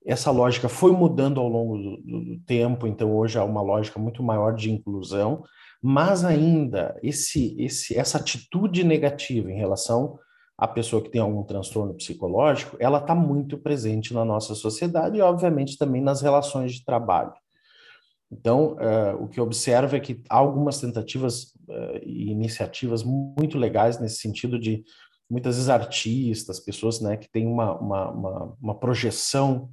Essa 0.05 0.31
lógica 0.31 0.69
foi 0.69 0.93
mudando 0.93 1.41
ao 1.41 1.49
longo 1.49 1.77
do, 1.77 1.97
do 1.99 2.41
tempo, 2.47 2.87
então 2.87 3.15
hoje 3.15 3.39
há 3.39 3.45
uma 3.45 3.63
lógica 3.63 3.99
muito 3.99 4.23
maior 4.23 4.55
de 4.55 4.71
inclusão, 4.71 5.43
mas 5.83 6.25
ainda 6.25 6.99
esse, 7.03 7.55
esse, 7.59 7.97
essa 7.97 8.19
atitude 8.19 8.85
negativa 8.85 9.51
em 9.51 9.57
relação 9.57 10.19
à 10.57 10.67
pessoa 10.67 11.03
que 11.03 11.11
tem 11.11 11.21
algum 11.21 11.45
transtorno 11.45 11.95
psicológico, 11.95 12.77
ela 12.81 12.99
está 12.99 13.15
muito 13.15 13.59
presente 13.59 14.13
na 14.13 14.25
nossa 14.25 14.55
sociedade 14.55 15.19
e, 15.19 15.21
obviamente, 15.21 15.79
também 15.79 16.03
nas 16.03 16.21
relações 16.21 16.73
de 16.73 16.85
trabalho. 16.85 17.33
Então, 18.31 18.75
uh, 18.75 19.23
o 19.23 19.29
que 19.29 19.41
observo 19.41 19.97
é 19.97 20.01
que 20.01 20.23
há 20.29 20.37
algumas 20.37 20.81
tentativas 20.81 21.55
uh, 21.69 21.99
e 22.03 22.31
iniciativas 22.31 23.03
muito 23.03 23.57
legais 23.57 23.99
nesse 23.99 24.17
sentido 24.17 24.59
de 24.59 24.85
muitas 25.31 25.57
vezes 25.57 25.71
artistas, 25.71 26.61
pessoas 26.61 27.01
né, 27.01 27.17
que 27.17 27.31
têm 27.31 27.47
uma, 27.47 27.79
uma, 27.79 28.11
uma, 28.11 28.57
uma 28.61 28.75
projeção 28.75 29.71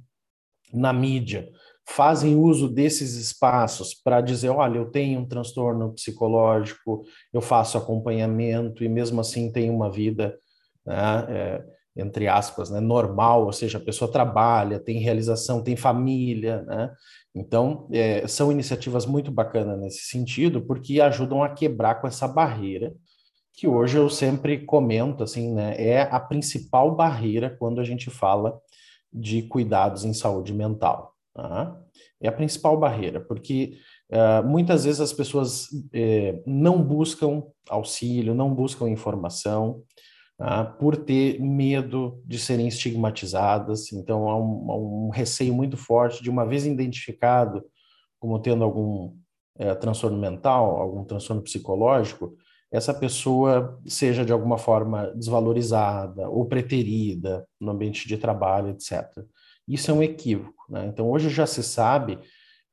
na 0.72 0.92
mídia, 0.92 1.48
fazem 1.88 2.36
uso 2.36 2.68
desses 2.68 3.14
espaços 3.14 3.94
para 3.94 4.20
dizer, 4.20 4.48
olha, 4.48 4.78
eu 4.78 4.90
tenho 4.90 5.20
um 5.20 5.28
transtorno 5.28 5.92
psicológico, 5.92 7.04
eu 7.32 7.40
faço 7.40 7.78
acompanhamento 7.78 8.82
e 8.82 8.88
mesmo 8.88 9.20
assim 9.20 9.52
tenho 9.52 9.74
uma 9.74 9.90
vida 9.90 10.36
né, 10.84 11.26
é, 11.28 11.64
entre 11.96 12.28
aspas, 12.28 12.70
né, 12.70 12.78
normal, 12.78 13.46
ou 13.46 13.52
seja, 13.52 13.78
a 13.78 13.80
pessoa 13.80 14.10
trabalha, 14.10 14.78
tem 14.78 14.98
realização, 14.98 15.62
tem 15.62 15.76
família, 15.76 16.62
né? 16.62 16.92
Então, 17.34 17.88
é, 17.90 18.26
são 18.26 18.52
iniciativas 18.52 19.06
muito 19.06 19.30
bacanas 19.30 19.78
nesse 19.78 20.04
sentido, 20.04 20.62
porque 20.62 21.00
ajudam 21.00 21.42
a 21.42 21.48
quebrar 21.48 21.96
com 21.96 22.06
essa 22.06 22.28
barreira, 22.28 22.94
que 23.54 23.66
hoje 23.66 23.96
eu 23.96 24.10
sempre 24.10 24.64
comento, 24.66 25.22
assim, 25.22 25.54
né, 25.54 25.74
é 25.78 26.02
a 26.02 26.20
principal 26.20 26.94
barreira 26.94 27.56
quando 27.58 27.80
a 27.80 27.84
gente 27.84 28.10
fala 28.10 28.58
de 29.12 29.42
cuidados 29.42 30.04
em 30.04 30.12
saúde 30.12 30.52
mental. 30.52 31.14
Tá? 31.34 31.78
É 32.20 32.28
a 32.28 32.32
principal 32.32 32.78
barreira, 32.78 33.20
porque 33.20 33.78
uh, 34.10 34.46
muitas 34.46 34.84
vezes 34.84 35.00
as 35.00 35.12
pessoas 35.12 35.66
uh, 35.66 36.42
não 36.46 36.82
buscam 36.82 37.42
auxílio, 37.68 38.34
não 38.34 38.54
buscam 38.54 38.88
informação, 38.88 39.82
ah, 40.38 40.64
por 40.64 40.98
ter 40.98 41.40
medo 41.40 42.22
de 42.26 42.38
serem 42.38 42.68
estigmatizadas. 42.68 43.90
Então, 43.90 44.28
há 44.28 44.36
um, 44.36 45.06
um, 45.06 45.08
receio 45.08 45.54
muito 45.54 45.78
forte 45.78 46.22
de, 46.22 46.28
uma 46.28 46.44
vez 46.44 46.66
identificado 46.66 47.64
como 48.18 48.38
tendo 48.38 48.62
algum 48.62 49.16
é, 49.58 49.74
transtorno 49.74 50.18
mental, 50.18 50.76
algum 50.76 51.04
transtorno 51.04 51.42
psicológico, 51.42 52.36
essa 52.76 52.92
pessoa 52.92 53.80
seja 53.86 54.24
de 54.24 54.32
alguma 54.32 54.58
forma 54.58 55.12
desvalorizada 55.14 56.28
ou 56.28 56.44
preterida 56.44 57.46
no 57.60 57.72
ambiente 57.72 58.06
de 58.06 58.16
trabalho, 58.16 58.68
etc. 58.68 59.06
Isso 59.66 59.90
é 59.90 59.94
um 59.94 60.02
equívoco. 60.02 60.66
Né? 60.68 60.86
Então, 60.86 61.10
hoje 61.10 61.28
já 61.28 61.46
se 61.46 61.62
sabe 61.62 62.18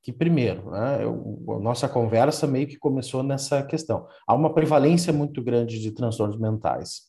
que, 0.02 0.12
primeiro, 0.12 0.70
né, 0.72 1.04
eu, 1.04 1.42
a 1.50 1.60
nossa 1.60 1.88
conversa 1.88 2.46
meio 2.46 2.68
que 2.68 2.78
começou 2.78 3.24
nessa 3.24 3.64
questão. 3.64 4.06
Há 4.28 4.34
uma 4.34 4.54
prevalência 4.54 5.14
muito 5.14 5.42
grande 5.42 5.80
de 5.80 5.92
transtornos 5.92 6.38
mentais. 6.38 7.04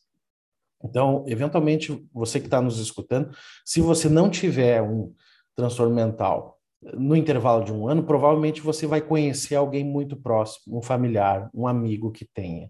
Então, 0.83 1.25
eventualmente, 1.27 2.07
você 2.13 2.39
que 2.39 2.47
está 2.47 2.61
nos 2.61 2.79
escutando, 2.79 3.35
se 3.65 3.81
você 3.81 4.07
não 4.07 4.29
tiver 4.29 4.81
um 4.81 5.13
transtorno 5.55 5.93
mental 5.93 6.55
no 6.93 7.15
intervalo 7.15 7.63
de 7.63 7.73
um 7.73 7.87
ano, 7.87 8.03
provavelmente 8.03 8.61
você 8.61 8.85
vai 8.85 9.01
conhecer 9.01 9.55
alguém 9.55 9.83
muito 9.83 10.15
próximo, 10.15 10.77
um 10.77 10.81
familiar, 10.81 11.49
um 11.53 11.67
amigo 11.67 12.11
que 12.11 12.25
tenha. 12.25 12.69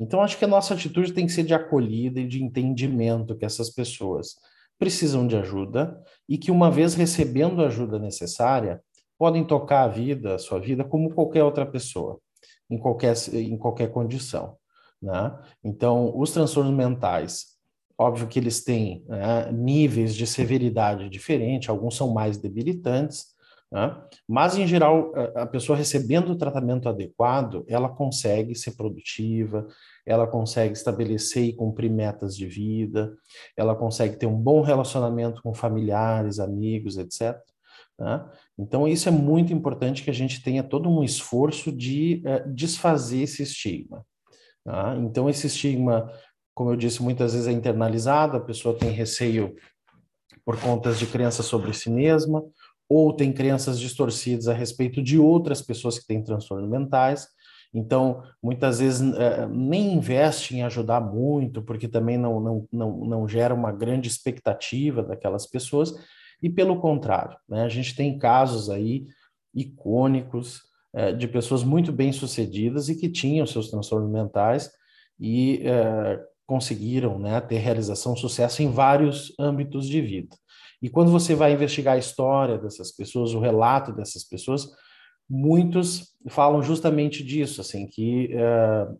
Então, 0.00 0.20
acho 0.20 0.38
que 0.38 0.44
a 0.44 0.48
nossa 0.48 0.74
atitude 0.74 1.12
tem 1.12 1.26
que 1.26 1.32
ser 1.32 1.44
de 1.44 1.54
acolhida 1.54 2.20
e 2.20 2.26
de 2.26 2.42
entendimento 2.42 3.36
que 3.36 3.44
essas 3.44 3.70
pessoas 3.70 4.36
precisam 4.78 5.26
de 5.26 5.36
ajuda 5.36 6.02
e 6.28 6.36
que, 6.36 6.50
uma 6.50 6.70
vez 6.70 6.94
recebendo 6.94 7.62
a 7.62 7.66
ajuda 7.66 7.98
necessária, 7.98 8.82
podem 9.18 9.44
tocar 9.44 9.84
a 9.84 9.88
vida, 9.88 10.34
a 10.34 10.38
sua 10.38 10.58
vida, 10.58 10.84
como 10.84 11.14
qualquer 11.14 11.44
outra 11.44 11.64
pessoa, 11.64 12.18
em 12.68 12.78
qualquer, 12.78 13.14
em 13.32 13.56
qualquer 13.56 13.90
condição. 13.90 14.56
Né? 15.00 15.38
Então, 15.62 16.12
os 16.18 16.32
transtornos 16.32 16.74
mentais, 16.74 17.54
óbvio 17.96 18.26
que 18.26 18.38
eles 18.38 18.64
têm 18.64 19.04
né, 19.06 19.52
níveis 19.52 20.14
de 20.14 20.26
severidade 20.26 21.08
diferentes, 21.08 21.68
alguns 21.68 21.96
são 21.96 22.12
mais 22.12 22.36
debilitantes? 22.36 23.33
Mas, 24.28 24.56
em 24.56 24.66
geral, 24.66 25.12
a 25.34 25.46
pessoa 25.46 25.76
recebendo 25.76 26.30
o 26.30 26.36
tratamento 26.36 26.88
adequado, 26.88 27.64
ela 27.68 27.88
consegue 27.88 28.54
ser 28.54 28.76
produtiva, 28.76 29.66
ela 30.06 30.26
consegue 30.26 30.74
estabelecer 30.74 31.44
e 31.44 31.52
cumprir 31.52 31.90
metas 31.90 32.36
de 32.36 32.46
vida, 32.46 33.12
ela 33.56 33.74
consegue 33.74 34.16
ter 34.16 34.26
um 34.26 34.38
bom 34.38 34.60
relacionamento 34.60 35.42
com 35.42 35.52
familiares, 35.52 36.38
amigos, 36.38 36.98
etc. 36.98 37.36
Né? 37.98 38.24
Então, 38.58 38.86
isso 38.86 39.08
é 39.08 39.12
muito 39.12 39.52
importante 39.52 40.02
que 40.02 40.10
a 40.10 40.14
gente 40.14 40.42
tenha 40.42 40.62
todo 40.62 40.88
um 40.88 41.02
esforço 41.02 41.72
de 41.72 42.22
uh, 42.26 42.52
desfazer 42.52 43.22
esse 43.22 43.42
estigma. 43.42 44.04
Tá? 44.64 44.96
Então, 44.98 45.28
esse 45.28 45.46
estigma, 45.46 46.10
como 46.54 46.70
eu 46.70 46.76
disse, 46.76 47.02
muitas 47.02 47.32
vezes 47.32 47.48
é 47.48 47.52
internalizado, 47.52 48.36
a 48.36 48.40
pessoa 48.40 48.76
tem 48.76 48.90
receio 48.90 49.54
por 50.44 50.60
contas 50.60 50.98
de 50.98 51.06
crenças 51.06 51.46
sobre 51.46 51.72
si 51.72 51.90
mesma, 51.90 52.42
ou 52.94 53.12
tem 53.12 53.32
crenças 53.32 53.80
distorcidas 53.80 54.46
a 54.46 54.54
respeito 54.54 55.02
de 55.02 55.18
outras 55.18 55.60
pessoas 55.60 55.98
que 55.98 56.06
têm 56.06 56.22
transtornos 56.22 56.70
mentais. 56.70 57.26
Então, 57.74 58.22
muitas 58.40 58.78
vezes 58.78 59.12
é, 59.16 59.48
nem 59.48 59.94
investe 59.94 60.54
em 60.54 60.62
ajudar 60.62 61.00
muito, 61.00 61.60
porque 61.60 61.88
também 61.88 62.16
não, 62.16 62.38
não, 62.38 62.68
não, 62.72 63.04
não 63.04 63.28
gera 63.28 63.52
uma 63.52 63.72
grande 63.72 64.06
expectativa 64.06 65.02
daquelas 65.02 65.44
pessoas, 65.44 65.92
e 66.40 66.48
pelo 66.48 66.80
contrário, 66.80 67.36
né, 67.48 67.64
a 67.64 67.68
gente 67.68 67.96
tem 67.96 68.16
casos 68.16 68.70
aí 68.70 69.06
icônicos 69.52 70.62
é, 70.94 71.12
de 71.12 71.26
pessoas 71.26 71.64
muito 71.64 71.90
bem-sucedidas 71.90 72.88
e 72.88 72.94
que 72.94 73.08
tinham 73.08 73.44
seus 73.44 73.70
transtornos 73.70 74.10
mentais 74.10 74.70
e 75.18 75.62
é, 75.64 76.20
conseguiram 76.46 77.18
né, 77.18 77.40
ter 77.40 77.58
realização, 77.58 78.14
sucesso 78.14 78.62
em 78.62 78.70
vários 78.70 79.34
âmbitos 79.36 79.88
de 79.88 80.00
vida. 80.00 80.36
E 80.84 80.90
quando 80.90 81.10
você 81.10 81.34
vai 81.34 81.54
investigar 81.54 81.94
a 81.94 81.98
história 81.98 82.58
dessas 82.58 82.92
pessoas, 82.92 83.32
o 83.32 83.40
relato 83.40 83.90
dessas 83.90 84.22
pessoas, 84.22 84.68
muitos 85.26 86.14
falam 86.28 86.62
justamente 86.62 87.24
disso, 87.24 87.62
assim, 87.62 87.86
que 87.86 88.34
uh, 88.34 88.94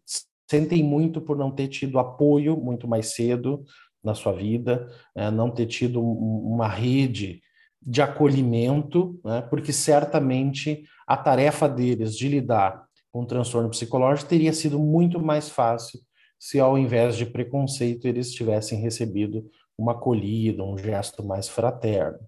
sentem 0.51 0.83
muito 0.83 1.21
por 1.21 1.37
não 1.37 1.51
ter 1.51 1.69
tido 1.69 1.99
apoio 1.99 2.57
muito 2.57 2.89
mais 2.89 3.15
cedo 3.15 3.63
na 4.03 4.15
sua 4.15 4.33
vida, 4.33 4.89
uh, 5.15 5.31
não 5.31 5.51
ter 5.51 5.67
tido 5.67 6.01
um, 6.01 6.55
uma 6.55 6.69
rede 6.69 7.43
de 7.83 8.01
acolhimento, 8.01 9.21
né, 9.23 9.43
porque 9.43 9.71
certamente 9.71 10.85
a 11.07 11.19
tarefa 11.19 11.69
deles 11.69 12.17
de 12.17 12.29
lidar 12.29 12.83
com 13.13 13.25
o 13.25 13.27
transtorno 13.27 13.69
psicológico 13.69 14.31
teria 14.31 14.55
sido 14.55 14.79
muito 14.79 15.21
mais 15.21 15.51
fácil 15.51 16.01
se, 16.39 16.59
ao 16.59 16.79
invés 16.79 17.17
de 17.17 17.27
preconceito, 17.27 18.07
eles 18.07 18.33
tivessem 18.33 18.81
recebido 18.81 19.51
uma 19.79 19.93
acolhida, 19.93 20.63
um 20.63 20.79
gesto 20.79 21.25
mais 21.25 21.49
fraterno. 21.49 22.19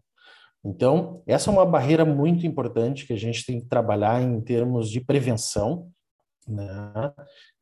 Então, 0.65 1.23
essa 1.27 1.51
é 1.51 1.53
uma 1.53 1.65
barreira 1.65 2.05
muito 2.05 2.47
importante 2.47 3.07
que 3.07 3.13
a 3.13 3.19
gente 3.19 3.47
tem 3.47 3.61
que 3.61 3.67
trabalhar 3.67 4.21
em 4.21 4.41
termos 4.41 4.91
de 4.91 5.01
prevenção, 5.01 5.89
né? 6.49 7.13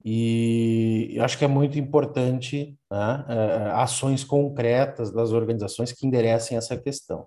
E 0.05 1.17
acho 1.21 1.39
que 1.39 1.45
é 1.45 1.49
muito 1.49 1.79
importante 1.79 2.77
né, 2.91 3.25
é, 3.27 3.71
ações 3.73 4.23
concretas 4.23 5.11
das 5.11 5.33
organizações 5.33 5.93
que 5.93 6.07
enderecem 6.07 6.59
essa 6.59 6.77
questão. 6.77 7.27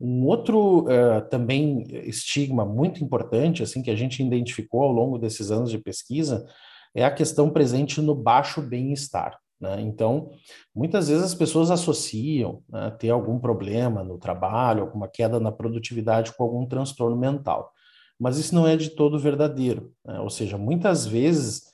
Um 0.00 0.24
outro 0.24 0.86
uh, 0.86 1.28
também 1.28 1.82
estigma 2.08 2.64
muito 2.64 3.04
importante, 3.04 3.62
assim, 3.62 3.82
que 3.82 3.90
a 3.90 3.96
gente 3.96 4.24
identificou 4.24 4.82
ao 4.82 4.90
longo 4.90 5.18
desses 5.18 5.50
anos 5.50 5.70
de 5.70 5.78
pesquisa, 5.78 6.46
é 6.94 7.04
a 7.04 7.10
questão 7.10 7.50
presente 7.50 8.00
no 8.00 8.14
baixo 8.14 8.62
bem-estar. 8.62 9.38
Né? 9.60 9.80
Então, 9.82 10.30
muitas 10.74 11.08
vezes 11.08 11.22
as 11.22 11.34
pessoas 11.34 11.70
associam 11.70 12.62
né, 12.68 12.90
ter 12.98 13.10
algum 13.10 13.38
problema 13.38 14.02
no 14.02 14.18
trabalho, 14.18 14.82
alguma 14.82 15.08
queda 15.08 15.38
na 15.38 15.52
produtividade 15.52 16.32
com 16.32 16.42
algum 16.42 16.66
transtorno 16.66 17.16
mental. 17.16 17.72
Mas 18.18 18.38
isso 18.38 18.54
não 18.54 18.66
é 18.66 18.76
de 18.76 18.90
todo 18.90 19.18
verdadeiro. 19.18 19.92
Né? 20.04 20.18
Ou 20.20 20.30
seja, 20.30 20.56
muitas 20.56 21.06
vezes 21.06 21.70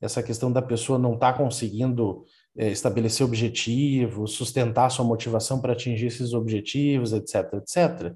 essa 0.00 0.22
questão 0.22 0.50
da 0.50 0.62
pessoa 0.62 0.98
não 0.98 1.14
estar 1.14 1.32
tá 1.32 1.38
conseguindo 1.38 2.24
é, 2.56 2.68
estabelecer 2.68 3.24
objetivos, 3.24 4.32
sustentar 4.34 4.90
sua 4.90 5.04
motivação 5.04 5.60
para 5.60 5.72
atingir 5.72 6.06
esses 6.06 6.32
objetivos, 6.32 7.12
etc., 7.12 7.54
etc., 7.54 8.14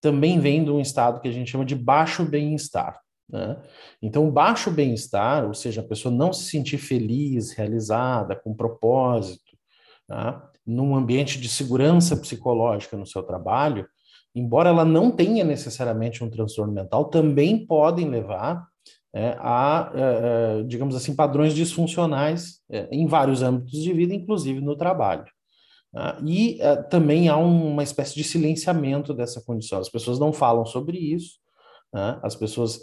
também 0.00 0.38
vem 0.38 0.62
de 0.62 0.70
um 0.70 0.80
estado 0.80 1.18
que 1.20 1.28
a 1.28 1.32
gente 1.32 1.50
chama 1.50 1.64
de 1.64 1.74
baixo 1.74 2.24
bem-estar. 2.24 3.00
Né? 3.28 3.56
Então, 4.02 4.30
baixo 4.30 4.70
bem-estar, 4.70 5.46
ou 5.46 5.54
seja, 5.54 5.80
a 5.80 5.84
pessoa 5.84 6.14
não 6.14 6.32
se 6.32 6.44
sentir 6.44 6.78
feliz, 6.78 7.52
realizada, 7.52 8.36
com 8.36 8.54
propósito, 8.54 9.56
tá? 10.06 10.50
num 10.66 10.94
ambiente 10.94 11.40
de 11.40 11.48
segurança 11.48 12.16
psicológica 12.16 12.96
no 12.96 13.06
seu 13.06 13.22
trabalho, 13.22 13.86
embora 14.34 14.70
ela 14.70 14.84
não 14.84 15.10
tenha 15.10 15.44
necessariamente 15.44 16.24
um 16.24 16.30
transtorno 16.30 16.72
mental, 16.72 17.06
também 17.06 17.64
podem 17.66 18.08
levar 18.08 18.66
é, 19.14 19.36
a, 19.38 19.92
é, 19.94 20.62
digamos 20.64 20.96
assim, 20.96 21.14
padrões 21.14 21.54
disfuncionais 21.54 22.60
é, 22.68 22.88
em 22.90 23.06
vários 23.06 23.42
âmbitos 23.42 23.80
de 23.80 23.92
vida, 23.92 24.12
inclusive 24.12 24.60
no 24.60 24.76
trabalho. 24.76 25.24
Tá? 25.92 26.18
E 26.26 26.58
também 26.90 27.28
há 27.28 27.36
uma 27.36 27.84
espécie 27.84 28.16
de 28.16 28.24
silenciamento 28.24 29.14
dessa 29.14 29.40
condição. 29.40 29.78
As 29.78 29.88
pessoas 29.88 30.18
não 30.18 30.32
falam 30.32 30.66
sobre 30.66 30.98
isso, 30.98 31.38
né? 31.92 32.18
as 32.24 32.34
pessoas 32.34 32.80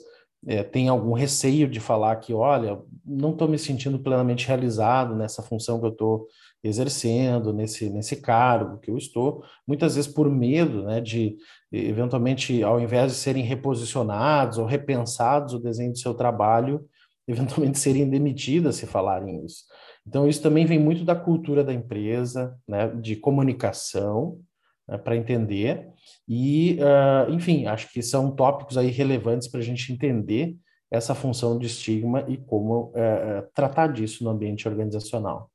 é, 0.47 0.63
têm 0.63 0.89
algum 0.89 1.13
receio 1.13 1.67
de 1.67 1.79
falar 1.79 2.15
que, 2.17 2.33
olha, 2.33 2.79
não 3.05 3.31
estou 3.31 3.47
me 3.47 3.59
sentindo 3.59 3.99
plenamente 3.99 4.47
realizado 4.47 5.15
nessa 5.15 5.41
função 5.41 5.79
que 5.79 5.85
eu 5.85 5.91
estou 5.91 6.27
exercendo, 6.63 7.53
nesse, 7.53 7.89
nesse 7.89 8.15
cargo 8.15 8.79
que 8.79 8.89
eu 8.89 8.97
estou, 8.97 9.43
muitas 9.67 9.95
vezes 9.95 10.11
por 10.11 10.29
medo 10.29 10.83
né, 10.83 11.01
de, 11.01 11.35
eventualmente, 11.71 12.61
ao 12.63 12.79
invés 12.79 13.11
de 13.11 13.17
serem 13.17 13.43
reposicionados 13.43 14.57
ou 14.57 14.65
repensados 14.65 15.53
o 15.53 15.59
desenho 15.59 15.91
do 15.91 15.97
seu 15.97 16.13
trabalho, 16.13 16.85
eventualmente 17.27 17.79
serem 17.79 18.09
demitidas 18.09 18.75
se 18.75 18.85
falarem 18.85 19.45
isso. 19.45 19.65
Então, 20.07 20.27
isso 20.27 20.41
também 20.41 20.65
vem 20.65 20.79
muito 20.79 21.05
da 21.05 21.15
cultura 21.15 21.63
da 21.63 21.73
empresa, 21.73 22.55
né, 22.67 22.87
de 22.87 23.15
comunicação, 23.15 24.39
para 25.03 25.15
entender. 25.15 25.89
E, 26.27 26.77
uh, 26.79 27.31
enfim, 27.31 27.65
acho 27.65 27.91
que 27.91 28.01
são 28.01 28.35
tópicos 28.35 28.77
aí 28.77 28.87
relevantes 28.87 29.47
para 29.47 29.59
a 29.59 29.63
gente 29.63 29.91
entender 29.91 30.55
essa 30.89 31.15
função 31.15 31.57
de 31.57 31.67
estigma 31.67 32.25
e 32.27 32.37
como 32.37 32.89
uh, 32.89 33.49
tratar 33.53 33.87
disso 33.93 34.23
no 34.23 34.29
ambiente 34.29 34.67
organizacional. 34.67 35.49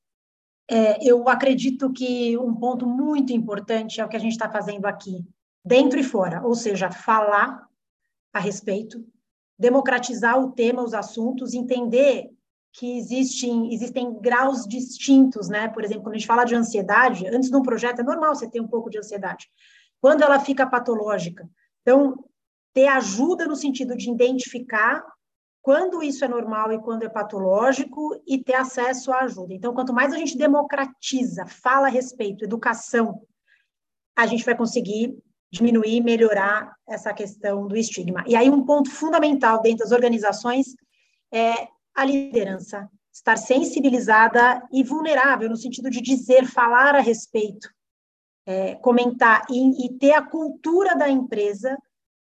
É, 0.68 1.04
eu 1.06 1.28
acredito 1.28 1.92
que 1.92 2.36
um 2.38 2.54
ponto 2.54 2.86
muito 2.86 3.32
importante 3.32 4.00
é 4.00 4.04
o 4.04 4.08
que 4.08 4.16
a 4.16 4.20
gente 4.20 4.32
está 4.32 4.50
fazendo 4.50 4.86
aqui, 4.86 5.24
dentro 5.64 5.98
e 5.98 6.02
fora, 6.02 6.42
ou 6.44 6.54
seja, 6.54 6.90
falar 6.90 7.66
a 8.32 8.40
respeito, 8.40 9.04
democratizar 9.58 10.38
o 10.38 10.50
tema, 10.52 10.82
os 10.82 10.92
assuntos, 10.92 11.54
entender 11.54 12.30
que 12.78 12.98
existem, 12.98 13.72
existem 13.72 14.12
graus 14.20 14.66
distintos, 14.66 15.48
né? 15.48 15.66
Por 15.68 15.82
exemplo, 15.82 16.02
quando 16.02 16.14
a 16.14 16.18
gente 16.18 16.26
fala 16.26 16.44
de 16.44 16.54
ansiedade, 16.54 17.26
antes 17.26 17.48
de 17.48 17.56
um 17.56 17.62
projeto 17.62 18.00
é 18.00 18.04
normal 18.04 18.34
você 18.34 18.48
ter 18.48 18.60
um 18.60 18.68
pouco 18.68 18.90
de 18.90 18.98
ansiedade. 18.98 19.48
Quando 19.98 20.22
ela 20.22 20.38
fica 20.38 20.66
patológica, 20.66 21.48
então 21.80 22.22
ter 22.74 22.86
ajuda 22.88 23.46
no 23.46 23.56
sentido 23.56 23.96
de 23.96 24.10
identificar 24.10 25.02
quando 25.62 26.02
isso 26.02 26.22
é 26.22 26.28
normal 26.28 26.70
e 26.70 26.78
quando 26.78 27.04
é 27.04 27.08
patológico 27.08 28.22
e 28.26 28.44
ter 28.44 28.54
acesso 28.54 29.10
à 29.10 29.20
ajuda. 29.20 29.54
Então, 29.54 29.72
quanto 29.72 29.94
mais 29.94 30.12
a 30.12 30.18
gente 30.18 30.36
democratiza, 30.36 31.46
fala 31.46 31.86
a 31.86 31.90
respeito, 31.90 32.44
educação, 32.44 33.22
a 34.14 34.26
gente 34.26 34.44
vai 34.44 34.54
conseguir 34.54 35.18
diminuir, 35.50 36.02
melhorar 36.02 36.76
essa 36.86 37.12
questão 37.14 37.66
do 37.66 37.76
estigma. 37.76 38.22
E 38.26 38.36
aí 38.36 38.50
um 38.50 38.64
ponto 38.66 38.90
fundamental 38.90 39.62
dentro 39.62 39.78
das 39.78 39.92
organizações 39.92 40.74
é 41.32 41.68
a 41.96 42.04
liderança, 42.04 42.88
estar 43.12 43.36
sensibilizada 43.36 44.62
e 44.70 44.84
vulnerável 44.84 45.48
no 45.48 45.56
sentido 45.56 45.88
de 45.88 46.02
dizer, 46.02 46.44
falar 46.44 46.94
a 46.94 47.00
respeito, 47.00 47.68
é, 48.44 48.74
comentar 48.76 49.44
e, 49.50 49.86
e 49.86 49.98
ter 49.98 50.12
a 50.12 50.22
cultura 50.22 50.94
da 50.94 51.08
empresa 51.08 51.76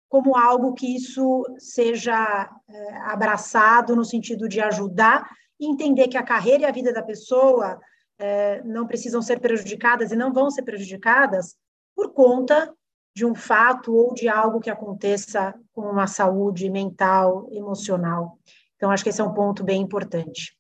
como 0.07 0.37
algo 0.37 0.73
que 0.73 0.95
isso 0.95 1.43
seja 1.59 2.49
é, 2.69 2.97
abraçado 2.99 3.95
no 3.95 4.05
sentido 4.05 4.47
de 4.47 4.61
ajudar 4.61 5.29
e 5.59 5.67
entender 5.69 6.07
que 6.07 6.17
a 6.17 6.23
carreira 6.23 6.63
e 6.63 6.65
a 6.65 6.71
vida 6.71 6.93
da 6.93 7.03
pessoa 7.03 7.79
é, 8.17 8.63
não 8.63 8.87
precisam 8.87 9.21
ser 9.21 9.41
prejudicadas 9.41 10.11
e 10.11 10.15
não 10.15 10.31
vão 10.31 10.49
ser 10.49 10.63
prejudicadas 10.63 11.57
por 11.93 12.13
conta 12.13 12.73
de 13.13 13.25
um 13.25 13.35
fato 13.35 13.93
ou 13.93 14.13
de 14.13 14.27
algo 14.27 14.59
que 14.59 14.69
aconteça 14.69 15.53
com 15.73 15.97
a 15.99 16.07
saúde 16.07 16.69
mental, 16.69 17.47
emocional. 17.51 18.37
Então, 18.75 18.91
acho 18.91 19.03
que 19.03 19.09
esse 19.09 19.21
é 19.21 19.23
um 19.23 19.33
ponto 19.33 19.63
bem 19.63 19.81
importante. 19.81 20.55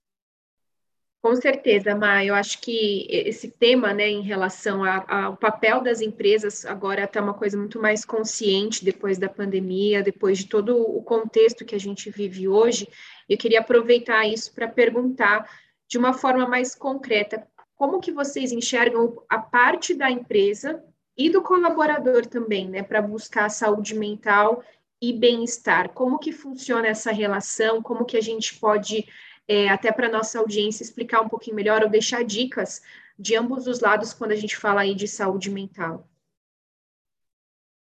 Com 1.25 1.35
certeza, 1.35 1.95
Ma, 1.95 2.23
eu 2.23 2.35
acho 2.35 2.61
que 2.61 3.07
esse 3.09 3.49
tema, 3.49 3.91
né, 3.91 4.07
em 4.07 4.21
relação 4.21 4.83
ao 4.83 5.35
papel 5.35 5.81
das 5.81 5.99
empresas, 5.99 6.63
agora 6.67 7.03
está 7.03 7.19
uma 7.19 7.33
coisa 7.33 7.57
muito 7.57 7.81
mais 7.81 8.05
consciente 8.05 8.85
depois 8.85 9.17
da 9.17 9.27
pandemia, 9.27 10.03
depois 10.03 10.37
de 10.37 10.45
todo 10.45 10.79
o 10.79 11.01
contexto 11.01 11.65
que 11.65 11.73
a 11.73 11.79
gente 11.79 12.11
vive 12.11 12.47
hoje. 12.47 12.87
Eu 13.27 13.39
queria 13.39 13.61
aproveitar 13.61 14.23
isso 14.27 14.53
para 14.53 14.67
perguntar 14.67 15.49
de 15.87 15.97
uma 15.97 16.13
forma 16.13 16.47
mais 16.47 16.75
concreta, 16.75 17.47
como 17.75 17.99
que 17.99 18.11
vocês 18.11 18.51
enxergam 18.51 19.19
a 19.27 19.39
parte 19.39 19.95
da 19.95 20.11
empresa 20.11 20.83
e 21.17 21.31
do 21.31 21.41
colaborador 21.41 22.27
também, 22.27 22.69
né, 22.69 22.83
para 22.83 23.01
buscar 23.01 23.49
saúde 23.49 23.95
mental 23.95 24.63
e 25.09 25.13
bem-estar? 25.13 25.89
Como 25.93 26.17
que 26.17 26.31
funciona 26.31 26.87
essa 26.87 27.11
relação? 27.11 27.81
Como 27.81 28.05
que 28.05 28.17
a 28.17 28.21
gente 28.21 28.55
pode 28.59 29.05
é, 29.47 29.69
até 29.69 29.91
para 29.91 30.09
nossa 30.09 30.39
audiência 30.39 30.83
explicar 30.83 31.21
um 31.21 31.29
pouquinho 31.29 31.55
melhor 31.55 31.83
ou 31.83 31.89
deixar 31.89 32.23
dicas 32.23 32.81
de 33.17 33.35
ambos 33.35 33.67
os 33.67 33.79
lados 33.79 34.13
quando 34.13 34.31
a 34.31 34.35
gente 34.35 34.57
fala 34.57 34.81
aí 34.81 34.95
de 34.95 35.07
saúde 35.07 35.49
mental. 35.49 36.07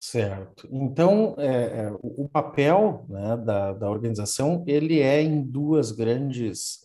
Certo. 0.02 0.68
Então, 0.72 1.36
é, 1.38 1.82
é, 1.82 1.92
o 2.02 2.28
papel 2.30 3.06
né, 3.10 3.36
da, 3.36 3.74
da 3.74 3.90
organização, 3.90 4.64
ele 4.66 5.02
é 5.02 5.22
em 5.22 5.44
duas 5.44 5.92
grandes 5.92 6.80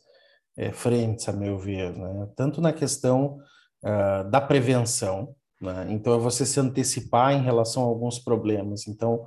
é, 0.56 0.72
frentes, 0.72 1.28
a 1.28 1.32
meu 1.32 1.56
ver, 1.56 1.96
né? 1.96 2.28
tanto 2.36 2.60
na 2.60 2.72
questão 2.72 3.38
uh, 3.84 4.28
da 4.28 4.40
prevenção, 4.40 5.34
né? 5.60 5.86
então 5.90 6.14
é 6.14 6.18
você 6.18 6.44
se 6.44 6.58
antecipar 6.58 7.32
em 7.32 7.42
relação 7.42 7.84
a 7.84 7.86
alguns 7.86 8.18
problemas. 8.18 8.88
Então, 8.88 9.26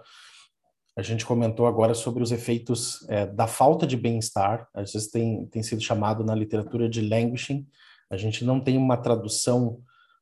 a 0.97 1.03
gente 1.03 1.27
comentou 1.27 1.67
agora 1.67 1.93
sobre 1.93 2.23
os 2.23 2.31
efeitos 2.31 3.07
é, 3.07 3.27
da 3.27 3.45
falta 3.45 3.85
de 3.85 3.95
bem-estar, 3.95 4.67
às 4.73 4.93
vezes 4.93 5.11
tem, 5.11 5.45
tem 5.45 5.61
sido 5.61 5.79
chamado 5.79 6.23
na 6.23 6.33
literatura 6.33 6.89
de 6.89 7.07
languishing, 7.07 7.67
a 8.09 8.17
gente 8.17 8.43
não 8.43 8.59
tem 8.59 8.77
uma 8.77 8.97
tradução 8.97 9.79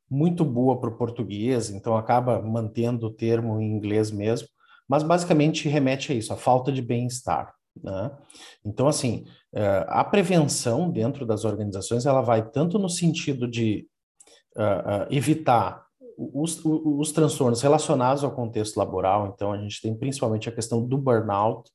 muito 0.08 0.44
boa 0.44 0.78
para 0.78 0.90
o 0.90 0.96
português, 0.98 1.70
então 1.70 1.96
acaba 1.96 2.42
mantendo 2.42 3.06
o 3.06 3.10
termo 3.10 3.58
em 3.58 3.72
inglês 3.72 4.10
mesmo, 4.10 4.48
mas 4.86 5.02
basicamente 5.02 5.66
remete 5.66 6.12
a 6.12 6.14
isso, 6.14 6.30
a 6.30 6.36
falta 6.36 6.70
de 6.70 6.82
bem-estar. 6.82 7.54
Né? 7.82 8.10
Então, 8.62 8.86
assim, 8.86 9.24
é, 9.54 9.86
a 9.88 10.04
prevenção 10.04 10.90
dentro 10.90 11.24
das 11.24 11.46
organizações, 11.46 12.04
ela 12.04 12.20
vai 12.20 12.46
tanto 12.50 12.78
no 12.78 12.90
sentido 12.90 13.48
de 13.48 13.88
uh, 14.54 14.60
uh, 14.60 15.06
evitar 15.10 15.85
os, 16.16 16.60
os 16.64 17.12
transtornos 17.12 17.62
relacionados 17.62 18.24
ao 18.24 18.34
contexto 18.34 18.76
laboral, 18.76 19.32
então 19.34 19.52
a 19.52 19.58
gente 19.58 19.80
tem 19.80 19.94
principalmente 19.94 20.48
a 20.48 20.52
questão 20.52 20.84
do 20.84 20.96
burnout, 20.96 21.70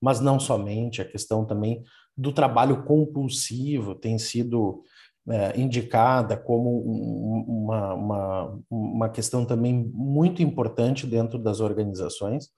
mas 0.00 0.20
não 0.20 0.38
somente, 0.38 1.00
a 1.00 1.04
questão 1.04 1.44
também 1.44 1.82
do 2.16 2.32
trabalho 2.32 2.84
compulsivo 2.84 3.94
tem 3.94 4.18
sido 4.18 4.82
é, 5.28 5.58
indicada 5.60 6.36
como 6.36 6.78
uma, 6.80 7.94
uma, 7.94 8.58
uma 8.70 9.08
questão 9.08 9.44
também 9.44 9.90
muito 9.92 10.42
importante 10.42 11.06
dentro 11.06 11.38
das 11.38 11.60
organizações, 11.60 12.48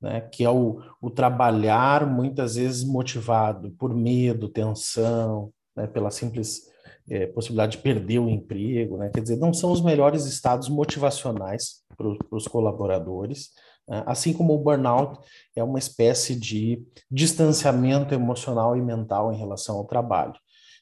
né, 0.00 0.20
que 0.20 0.44
é 0.44 0.50
o, 0.50 0.80
o 1.00 1.10
trabalhar 1.10 2.06
muitas 2.06 2.56
vezes 2.56 2.84
motivado 2.84 3.70
por 3.72 3.94
medo, 3.94 4.48
tensão, 4.48 5.52
né, 5.76 5.86
pela 5.86 6.10
simples 6.10 6.71
é, 7.10 7.26
possibilidade 7.26 7.76
de 7.76 7.82
perder 7.82 8.18
o 8.18 8.28
emprego, 8.28 8.96
né? 8.96 9.10
quer 9.12 9.20
dizer, 9.20 9.36
não 9.36 9.52
são 9.52 9.72
os 9.72 9.82
melhores 9.82 10.24
estados 10.24 10.68
motivacionais 10.68 11.82
para 11.96 12.08
os 12.30 12.46
colaboradores, 12.46 13.50
né? 13.88 14.02
assim 14.06 14.32
como 14.32 14.54
o 14.54 14.58
burnout 14.58 15.18
é 15.56 15.62
uma 15.62 15.78
espécie 15.78 16.38
de 16.38 16.82
distanciamento 17.10 18.14
emocional 18.14 18.76
e 18.76 18.80
mental 18.80 19.32
em 19.32 19.38
relação 19.38 19.76
ao 19.76 19.84
trabalho. 19.84 20.34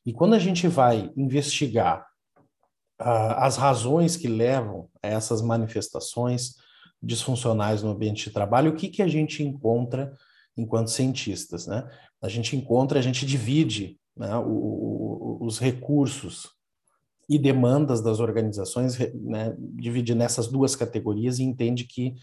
E 0.05 0.13
quando 0.13 0.35
a 0.35 0.39
gente 0.39 0.67
vai 0.67 1.11
investigar 1.17 2.07
uh, 3.01 3.37
as 3.37 3.57
razões 3.57 4.17
que 4.17 4.29
levam 4.29 4.89
a 5.03 5.09
essas 5.09 5.43
manifestações 5.43 6.55
disfuncionais 7.03 7.83
no 7.83 7.91
ambiente 7.91 8.25
de 8.25 8.31
trabalho, 8.31 8.73
o 8.73 8.77
que, 8.77 8.89
que 8.89 9.03
a 9.03 9.09
gente 9.09 9.43
encontra 9.43 10.13
enquanto 10.57 10.91
cientistas? 10.91 11.67
Né? 11.67 11.89
A 12.23 12.29
gente 12.29 12.57
encontra, 12.57 12.99
a 12.99 13.03
gente 13.03 13.27
divide 13.27 14.00
né, 14.17 14.37
o, 14.37 14.51
o, 14.51 15.39
os 15.41 15.59
recursos 15.59 16.51
e 17.29 17.39
demandas 17.39 18.03
das 18.03 18.19
organizações, 18.19 18.99
né, 19.15 19.55
divide 19.59 20.15
nessas 20.15 20.49
duas 20.49 20.75
categorias 20.75 21.39
e 21.39 21.45
entende 21.45 21.85
que 21.85 22.15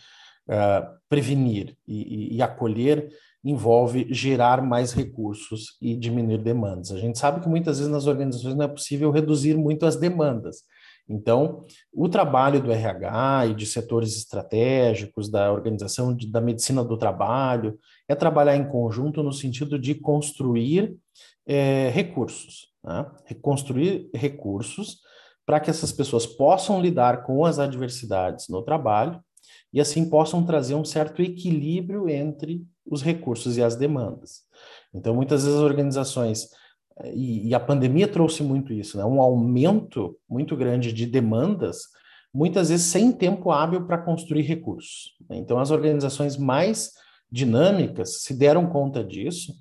uh, 0.49 0.97
prevenir 1.07 1.77
e, 1.87 2.35
e, 2.35 2.41
acolher 2.41 3.09
envolve 3.43 4.07
gerar 4.13 4.61
mais 4.61 4.91
recursos 4.91 5.77
e 5.81 5.95
diminuir 5.95 6.39
demandas. 6.39 6.91
A 6.91 6.99
gente 6.99 7.17
sabe 7.17 7.39
que 7.39 7.47
muitas 7.47 7.77
vezes 7.77 7.91
nas 7.91 8.05
organizações 8.05 8.55
não 8.55 8.65
é 8.65 8.67
possível 8.67 9.09
reduzir 9.09 9.55
muito 9.55 9.85
as 9.85 9.95
demandas. 9.95 10.63
Então, 11.09 11.65
o 11.93 12.09
trabalho 12.09 12.61
do 12.61 12.69
RH 12.69 13.47
e 13.47 13.55
de 13.55 13.65
setores 13.65 14.17
estratégicos, 14.17 15.29
da 15.29 15.53
organização 15.53 16.13
de, 16.13 16.29
da 16.29 16.41
medicina 16.41 16.83
do 16.83 16.97
trabalho, 16.97 17.79
é 18.09 18.15
trabalhar 18.15 18.57
em 18.57 18.67
conjunto 18.67 19.23
no 19.23 19.31
sentido 19.31 19.79
de 19.79 19.95
construir 19.95 20.97
é, 21.45 21.89
recursos, 21.89 22.67
né? 22.83 23.09
reconstruir 23.25 24.09
recursos 24.13 24.99
para 25.45 25.59
que 25.59 25.69
essas 25.69 25.91
pessoas 25.91 26.25
possam 26.25 26.81
lidar 26.81 27.23
com 27.23 27.45
as 27.45 27.57
adversidades 27.57 28.47
no 28.49 28.61
trabalho 28.61 29.21
e 29.71 29.79
assim 29.79 30.09
possam 30.09 30.45
trazer 30.45 30.75
um 30.75 30.83
certo 30.83 31.21
equilíbrio 31.21 32.09
entre 32.09 32.65
os 32.85 33.01
recursos 33.01 33.57
e 33.57 33.63
as 33.63 33.75
demandas. 33.75 34.41
Então, 34.93 35.15
muitas 35.15 35.43
vezes 35.43 35.57
as 35.57 35.63
organizações 35.63 36.49
e, 37.13 37.49
e 37.49 37.53
a 37.53 37.59
pandemia 37.59 38.07
trouxe 38.07 38.43
muito 38.43 38.73
isso, 38.73 38.97
né? 38.97 39.05
Um 39.05 39.21
aumento 39.21 40.17
muito 40.27 40.55
grande 40.55 40.91
de 40.91 41.05
demandas, 41.05 41.83
muitas 42.33 42.69
vezes 42.69 42.87
sem 42.87 43.11
tempo 43.11 43.51
hábil 43.51 43.85
para 43.85 43.99
construir 43.99 44.41
recursos. 44.41 45.15
Então, 45.29 45.59
as 45.59 45.71
organizações 45.71 46.37
mais 46.37 46.91
dinâmicas 47.31 48.21
se 48.23 48.33
deram 48.33 48.67
conta 48.67 49.03
disso 49.03 49.53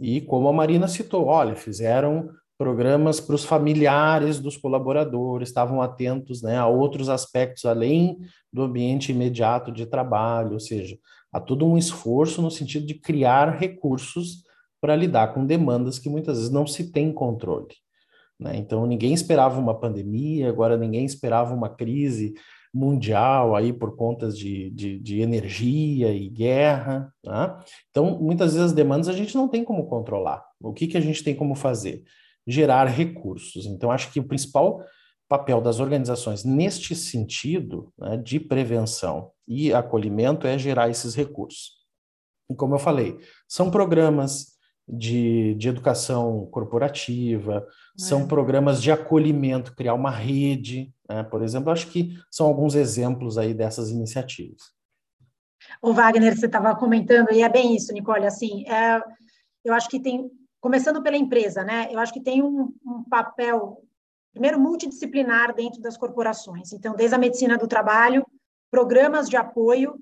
e, 0.00 0.20
como 0.22 0.48
a 0.48 0.52
Marina 0.52 0.88
citou, 0.88 1.26
olha, 1.26 1.54
fizeram 1.54 2.30
programas 2.56 3.20
para 3.20 3.34
os 3.34 3.44
familiares 3.44 4.40
dos 4.40 4.56
colaboradores, 4.56 5.48
estavam 5.48 5.80
atentos 5.80 6.42
né, 6.42 6.58
a 6.58 6.66
outros 6.66 7.08
aspectos 7.08 7.64
além 7.64 8.18
do 8.52 8.62
ambiente 8.62 9.12
imediato 9.12 9.70
de 9.70 9.86
trabalho, 9.86 10.54
ou 10.54 10.60
seja, 10.60 10.98
há 11.32 11.40
todo 11.40 11.66
um 11.66 11.76
esforço 11.78 12.42
no 12.42 12.50
sentido 12.50 12.86
de 12.86 12.94
criar 12.94 13.58
recursos 13.58 14.42
para 14.80 14.96
lidar 14.96 15.34
com 15.34 15.44
demandas 15.44 15.98
que 15.98 16.08
muitas 16.08 16.38
vezes 16.38 16.52
não 16.52 16.66
se 16.66 16.90
tem 16.90 17.12
controle. 17.12 17.74
Né? 18.38 18.56
Então, 18.56 18.86
ninguém 18.86 19.12
esperava 19.12 19.60
uma 19.60 19.78
pandemia, 19.78 20.48
agora 20.48 20.78
ninguém 20.78 21.04
esperava 21.04 21.54
uma 21.54 21.68
crise 21.68 22.34
mundial 22.72 23.56
aí 23.56 23.72
por 23.72 23.96
contas 23.96 24.38
de, 24.38 24.70
de, 24.70 24.98
de 24.98 25.20
energia 25.20 26.12
e 26.12 26.28
guerra. 26.28 27.12
Né? 27.24 27.58
Então, 27.90 28.18
muitas 28.20 28.52
vezes 28.52 28.70
as 28.70 28.72
demandas 28.72 29.08
a 29.08 29.12
gente 29.12 29.34
não 29.34 29.48
tem 29.48 29.64
como 29.64 29.86
controlar. 29.86 30.44
O 30.60 30.72
que, 30.72 30.86
que 30.86 30.96
a 30.96 31.00
gente 31.00 31.22
tem 31.24 31.34
como 31.34 31.54
fazer? 31.54 32.04
Gerar 32.46 32.84
recursos. 32.86 33.66
Então, 33.66 33.90
acho 33.90 34.12
que 34.12 34.20
o 34.20 34.26
principal 34.26 34.82
papel 35.28 35.60
das 35.60 35.78
organizações 35.78 36.44
neste 36.44 36.94
sentido 36.94 37.92
né, 37.96 38.16
de 38.16 38.40
prevenção 38.40 39.30
e 39.46 39.72
acolhimento 39.72 40.46
é 40.46 40.58
gerar 40.58 40.88
esses 40.88 41.14
recursos. 41.14 41.80
E 42.50 42.54
como 42.54 42.74
eu 42.74 42.78
falei, 42.80 43.16
são 43.46 43.70
programas 43.70 44.58
de, 44.92 45.54
de 45.54 45.68
educação 45.68 46.46
corporativa, 46.46 47.66
é. 47.66 48.02
são 48.02 48.26
programas 48.26 48.82
de 48.82 48.90
acolhimento, 48.90 49.74
criar 49.74 49.94
uma 49.94 50.10
rede, 50.10 50.92
né? 51.08 51.22
por 51.22 51.42
exemplo, 51.42 51.70
acho 51.70 51.86
que 51.88 52.18
são 52.30 52.46
alguns 52.46 52.74
exemplos 52.74 53.38
aí 53.38 53.54
dessas 53.54 53.90
iniciativas. 53.90 54.72
O 55.80 55.92
Wagner, 55.92 56.36
você 56.36 56.46
estava 56.46 56.74
comentando, 56.74 57.32
e 57.32 57.42
é 57.42 57.48
bem 57.48 57.76
isso, 57.76 57.92
Nicole, 57.92 58.26
assim, 58.26 58.68
é, 58.68 59.00
eu 59.64 59.72
acho 59.74 59.88
que 59.88 60.00
tem, 60.00 60.30
começando 60.60 61.02
pela 61.02 61.16
empresa, 61.16 61.62
né? 61.62 61.88
Eu 61.90 61.98
acho 61.98 62.12
que 62.12 62.20
tem 62.20 62.42
um, 62.42 62.74
um 62.84 63.04
papel, 63.04 63.82
primeiro, 64.32 64.58
multidisciplinar 64.58 65.54
dentro 65.54 65.80
das 65.80 65.96
corporações. 65.96 66.72
Então, 66.72 66.94
desde 66.94 67.14
a 67.14 67.18
medicina 67.18 67.56
do 67.56 67.68
trabalho, 67.68 68.26
programas 68.70 69.28
de 69.28 69.36
apoio, 69.36 69.94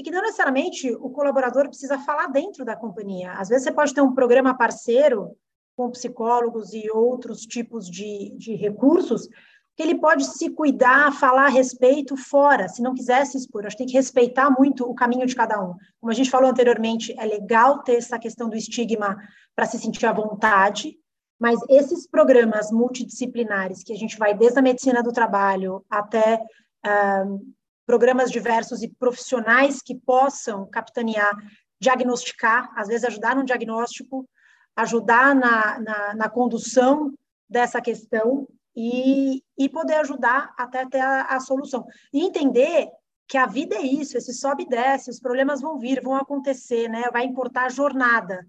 e 0.00 0.02
que 0.02 0.10
não 0.10 0.22
necessariamente 0.22 0.90
o 0.94 1.10
colaborador 1.10 1.68
precisa 1.68 1.98
falar 1.98 2.28
dentro 2.28 2.64
da 2.64 2.74
companhia. 2.74 3.32
Às 3.32 3.50
vezes 3.50 3.64
você 3.64 3.70
pode 3.70 3.92
ter 3.92 4.00
um 4.00 4.14
programa 4.14 4.56
parceiro 4.56 5.36
com 5.76 5.90
psicólogos 5.90 6.72
e 6.72 6.90
outros 6.90 7.42
tipos 7.42 7.86
de, 7.86 8.34
de 8.38 8.54
recursos 8.54 9.28
que 9.76 9.82
ele 9.82 10.00
pode 10.00 10.24
se 10.24 10.48
cuidar, 10.48 11.12
falar 11.12 11.46
a 11.46 11.50
respeito 11.50 12.16
fora, 12.16 12.66
se 12.66 12.80
não 12.80 12.94
quiser 12.94 13.26
se 13.26 13.36
expor. 13.36 13.66
Acho 13.66 13.76
que 13.76 13.82
tem 13.82 13.92
que 13.92 13.98
respeitar 13.98 14.50
muito 14.50 14.84
o 14.84 14.94
caminho 14.94 15.26
de 15.26 15.36
cada 15.36 15.62
um. 15.62 15.74
Como 16.00 16.10
a 16.10 16.14
gente 16.14 16.30
falou 16.30 16.48
anteriormente, 16.48 17.14
é 17.18 17.26
legal 17.26 17.82
ter 17.82 17.96
essa 17.96 18.18
questão 18.18 18.48
do 18.48 18.56
estigma 18.56 19.18
para 19.54 19.66
se 19.66 19.78
sentir 19.78 20.06
à 20.06 20.14
vontade, 20.14 20.96
mas 21.38 21.60
esses 21.68 22.06
programas 22.06 22.70
multidisciplinares, 22.70 23.84
que 23.84 23.92
a 23.92 23.96
gente 23.96 24.16
vai 24.16 24.32
desde 24.34 24.58
a 24.58 24.62
medicina 24.62 25.02
do 25.02 25.12
trabalho 25.12 25.84
até 25.90 26.42
uh, 26.86 27.59
programas 27.90 28.30
diversos 28.30 28.84
e 28.84 28.88
profissionais 28.88 29.82
que 29.82 29.96
possam 29.96 30.64
capitanear, 30.70 31.36
diagnosticar, 31.80 32.72
às 32.76 32.86
vezes 32.86 33.04
ajudar 33.04 33.34
no 33.34 33.44
diagnóstico, 33.44 34.28
ajudar 34.76 35.34
na, 35.34 35.80
na, 35.80 36.14
na 36.14 36.28
condução 36.28 37.12
dessa 37.48 37.80
questão 37.80 38.46
e, 38.76 39.42
e 39.58 39.68
poder 39.68 39.94
ajudar 39.94 40.54
até 40.56 40.88
ter 40.88 41.00
a, 41.00 41.22
a 41.22 41.40
solução. 41.40 41.84
E 42.12 42.24
entender 42.24 42.88
que 43.26 43.36
a 43.36 43.46
vida 43.46 43.74
é 43.74 43.82
isso, 43.82 44.16
esse 44.16 44.32
sobe 44.34 44.62
e 44.62 44.68
desce, 44.68 45.10
os 45.10 45.18
problemas 45.18 45.60
vão 45.60 45.76
vir, 45.76 46.00
vão 46.00 46.14
acontecer, 46.14 46.88
né? 46.88 47.10
Vai 47.12 47.24
importar 47.24 47.64
a 47.64 47.70
jornada. 47.70 48.46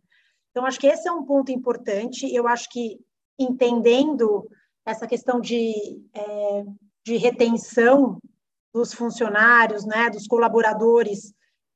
Então, 0.51 0.67
acho 0.67 0.79
que 0.79 0.85
esse 0.85 1.09
é 1.09 1.11
um 1.11 1.25
ponto 1.25 1.51
importante. 1.51 2.31
Eu 2.31 2.47
acho 2.47 2.69
que 2.69 2.99
entendendo 3.39 4.47
essa 4.85 5.07
questão 5.07 5.41
de, 5.41 5.73
é, 6.13 6.63
de 7.03 7.17
retenção 7.17 8.19
dos 8.73 8.93
funcionários, 8.93 9.85
né, 9.85 10.09
dos 10.09 10.27
colaboradores, 10.27 11.33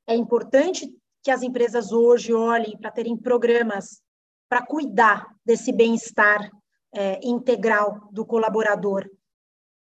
é 0.08 0.16
importante 0.16 0.94
que 1.22 1.32
as 1.32 1.42
empresas 1.42 1.92
hoje 1.92 2.34
olhem 2.34 2.78
para 2.78 2.92
terem 2.92 3.18
programas 3.18 4.02
para 4.48 4.66
cuidar 4.66 5.28
desse 5.44 5.72
bem-estar 5.72 6.50
é, 6.94 7.20
integral 7.24 8.08
do 8.12 8.26
colaborador. 8.26 9.10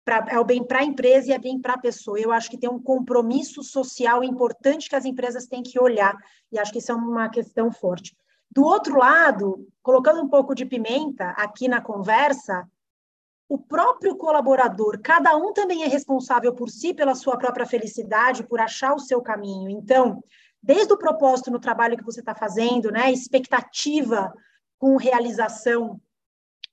Pra, 0.05 0.25
é 0.29 0.39
o 0.39 0.43
bem 0.43 0.63
para 0.63 0.79
a 0.79 0.83
empresa 0.83 1.29
e 1.29 1.33
é 1.33 1.37
bem 1.37 1.61
para 1.61 1.73
a 1.73 1.79
pessoa. 1.79 2.19
Eu 2.19 2.31
acho 2.31 2.49
que 2.49 2.57
tem 2.57 2.69
um 2.69 2.81
compromisso 2.81 3.63
social 3.63 4.23
importante 4.23 4.89
que 4.89 4.95
as 4.95 5.05
empresas 5.05 5.45
têm 5.45 5.61
que 5.61 5.79
olhar, 5.79 6.15
e 6.51 6.59
acho 6.59 6.71
que 6.71 6.79
isso 6.79 6.91
é 6.91 6.95
uma 6.95 7.29
questão 7.29 7.71
forte. 7.71 8.15
Do 8.51 8.63
outro 8.63 8.97
lado, 8.97 9.67
colocando 9.81 10.21
um 10.21 10.29
pouco 10.29 10.53
de 10.53 10.65
pimenta 10.65 11.29
aqui 11.31 11.67
na 11.67 11.81
conversa, 11.81 12.67
o 13.53 13.57
próprio 13.59 14.15
colaborador, 14.15 14.99
cada 14.99 15.37
um 15.37 15.53
também 15.53 15.83
é 15.83 15.87
responsável 15.87 16.55
por 16.55 16.71
si, 16.71 16.91
pela 16.91 17.13
sua 17.13 17.37
própria 17.37 17.67
felicidade, 17.67 18.43
por 18.43 18.59
achar 18.59 18.95
o 18.95 18.99
seu 18.99 19.21
caminho. 19.21 19.69
Então, 19.69 20.23
desde 20.59 20.91
o 20.91 20.97
propósito 20.97 21.51
no 21.51 21.59
trabalho 21.59 21.95
que 21.95 22.03
você 22.03 22.19
está 22.19 22.33
fazendo, 22.33 22.89
né, 22.89 23.11
expectativa 23.11 24.33
com 24.79 24.97
realização 24.97 26.01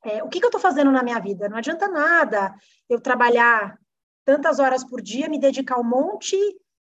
é, 0.03 0.25
o 0.25 0.29
que, 0.31 0.39
que 0.39 0.47
eu 0.47 0.49
estou 0.49 0.61
fazendo 0.61 0.91
na 0.91 1.03
minha 1.03 1.19
vida? 1.19 1.51
Não 1.51 1.59
adianta 1.59 1.87
nada 1.87 2.55
eu 2.89 2.99
trabalhar 2.99 3.79
tantas 4.25 4.59
horas 4.59 4.83
por 4.83 5.03
dia, 5.03 5.29
me 5.29 5.39
dedicar 5.39 5.79
um 5.79 5.85
monte 5.85 6.35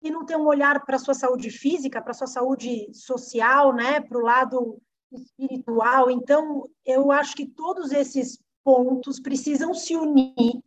e 0.00 0.10
não 0.10 0.24
ter 0.24 0.36
um 0.36 0.46
olhar 0.46 0.82
para 0.86 0.96
a 0.96 0.98
sua 0.98 1.12
saúde 1.12 1.50
física, 1.50 2.00
para 2.00 2.12
a 2.12 2.14
sua 2.14 2.26
saúde 2.26 2.88
social, 2.94 3.74
né, 3.74 4.00
para 4.00 4.16
o 4.16 4.22
lado 4.22 4.80
espiritual. 5.12 6.10
Então, 6.10 6.70
eu 6.86 7.12
acho 7.12 7.36
que 7.36 7.44
todos 7.44 7.92
esses 7.92 8.42
pontos 8.64 9.20
precisam 9.20 9.74
se 9.74 9.94
unir 9.94 10.62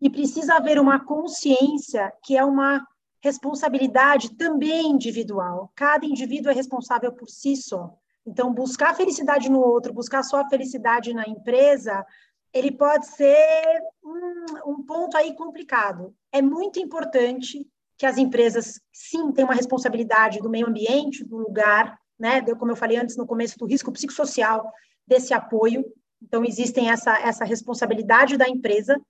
e 0.00 0.08
precisa 0.08 0.54
haver 0.54 0.78
uma 0.78 1.04
consciência 1.04 2.12
que 2.24 2.36
é 2.36 2.44
uma 2.44 2.86
responsabilidade 3.22 4.34
também 4.36 4.90
individual. 4.90 5.70
Cada 5.74 6.06
indivíduo 6.06 6.50
é 6.50 6.54
responsável 6.54 7.12
por 7.12 7.28
si 7.28 7.56
só. 7.56 7.94
Então, 8.26 8.52
buscar 8.52 8.94
felicidade 8.94 9.50
no 9.50 9.60
outro, 9.60 9.92
buscar 9.92 10.22
só 10.22 10.40
a 10.40 10.48
felicidade 10.48 11.12
na 11.12 11.28
empresa, 11.28 12.04
ele 12.52 12.70
pode 12.70 13.06
ser 13.06 13.82
um, 14.02 14.72
um 14.72 14.82
ponto 14.84 15.16
aí 15.16 15.34
complicado. 15.34 16.14
É 16.32 16.40
muito 16.40 16.78
importante 16.78 17.66
que 17.96 18.06
as 18.06 18.16
empresas, 18.16 18.80
sim, 18.92 19.30
tenham 19.32 19.48
uma 19.48 19.54
responsabilidade 19.54 20.38
do 20.38 20.48
meio 20.48 20.66
ambiente, 20.66 21.24
do 21.24 21.36
lugar, 21.36 21.98
né? 22.18 22.42
Como 22.54 22.72
eu 22.72 22.76
falei 22.76 22.96
antes 22.96 23.16
no 23.16 23.26
começo, 23.26 23.58
do 23.58 23.66
risco 23.66 23.92
psicossocial, 23.92 24.70
desse 25.06 25.34
apoio. 25.34 25.84
Então, 26.22 26.44
existem 26.44 26.90
essa, 26.90 27.18
essa 27.18 27.44
responsabilidade 27.44 28.36
da 28.36 28.48
empresa, 28.48 29.00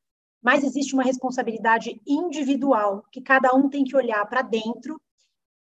mas 0.43 0.65
existe 0.65 0.95
uma 0.95 1.03
responsabilidade 1.03 2.01
individual, 2.07 3.05
que 3.11 3.21
cada 3.21 3.55
um 3.55 3.69
tem 3.69 3.85
que 3.85 3.97
olhar 3.97 4.25
para 4.27 4.43
dentro 4.43 5.01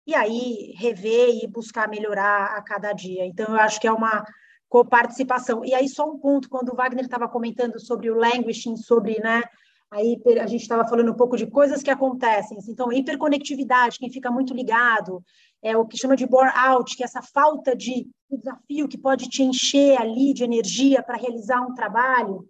e 0.07 0.15
aí 0.15 0.75
rever 0.77 1.41
e 1.43 1.47
buscar 1.47 1.89
melhorar 1.89 2.57
a 2.57 2.63
cada 2.63 2.93
dia. 2.93 3.27
Então, 3.27 3.47
eu 3.49 3.61
acho 3.61 3.81
que 3.81 3.87
é 3.87 3.93
uma 3.93 4.25
coparticipação. 4.69 5.65
E 5.65 5.75
aí, 5.75 5.89
só 5.89 6.09
um 6.09 6.19
ponto, 6.19 6.49
quando 6.49 6.71
o 6.73 6.77
Wagner 6.77 7.05
estava 7.05 7.29
comentando 7.29 7.79
sobre 7.79 8.11
o 8.11 8.17
languishing, 8.17 8.77
sobre, 8.77 9.19
né, 9.21 9.43
aí 9.91 10.21
a 10.41 10.47
gente 10.47 10.63
estava 10.63 10.89
falando 10.89 11.11
um 11.11 11.17
pouco 11.17 11.37
de 11.37 11.47
coisas 11.47 11.83
que 11.83 11.91
acontecem. 11.91 12.57
Então, 12.69 12.93
hiperconectividade, 12.93 13.99
quem 13.99 14.11
fica 14.11 14.31
muito 14.31 14.55
ligado, 14.55 15.23
é 15.63 15.77
o 15.77 15.87
que 15.87 15.99
chama 15.99 16.17
de 16.17 16.27
bore-out, 16.27 16.97
que 16.97 17.03
é 17.03 17.07
essa 17.07 17.23
falta 17.23 17.77
de 17.77 18.09
desafio 18.31 18.89
que 18.89 18.99
pode 18.99 19.29
te 19.29 19.43
encher 19.43 20.01
ali 20.01 20.33
de 20.33 20.45
energia 20.45 21.03
para 21.03 21.17
realizar 21.17 21.61
um 21.61 21.75
trabalho. 21.75 22.49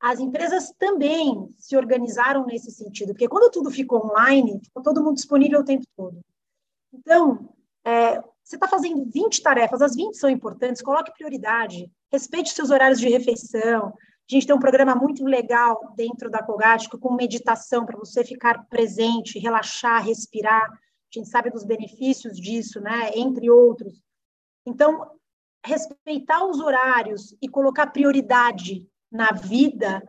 As 0.00 0.18
empresas 0.18 0.72
também 0.78 1.54
se 1.58 1.76
organizaram 1.76 2.46
nesse 2.46 2.70
sentido, 2.70 3.12
porque 3.12 3.28
quando 3.28 3.50
tudo 3.50 3.70
ficou 3.70 4.06
online, 4.06 4.60
ficou 4.64 4.82
todo 4.82 5.02
mundo 5.02 5.16
disponível 5.16 5.60
o 5.60 5.64
tempo 5.64 5.84
todo. 5.94 6.20
Então, 6.92 7.50
é, 7.84 8.20
você 8.42 8.56
está 8.56 8.66
fazendo 8.66 9.04
20 9.04 9.42
tarefas, 9.42 9.82
as 9.82 9.94
20 9.94 10.14
são 10.16 10.30
importantes, 10.30 10.82
coloque 10.82 11.12
prioridade, 11.12 11.90
respeite 12.10 12.52
seus 12.52 12.70
horários 12.70 12.98
de 12.98 13.08
refeição. 13.08 13.88
A 13.88 14.34
gente 14.34 14.46
tem 14.46 14.56
um 14.56 14.60
programa 14.60 14.94
muito 14.94 15.24
legal 15.24 15.92
dentro 15.96 16.30
da 16.30 16.42
Colgático 16.42 16.98
com 16.98 17.14
meditação 17.14 17.84
para 17.84 17.98
você 17.98 18.24
ficar 18.24 18.66
presente, 18.68 19.38
relaxar, 19.38 20.04
respirar. 20.04 20.66
A 21.14 21.18
gente 21.18 21.28
sabe 21.28 21.50
dos 21.50 21.64
benefícios 21.64 22.36
disso, 22.36 22.80
né? 22.80 23.10
Entre 23.14 23.50
outros. 23.50 24.02
Então, 24.64 25.10
respeitar 25.64 26.44
os 26.46 26.60
horários 26.60 27.34
e 27.42 27.48
colocar 27.48 27.88
prioridade 27.88 28.86
na 29.10 29.30
vida 29.32 30.02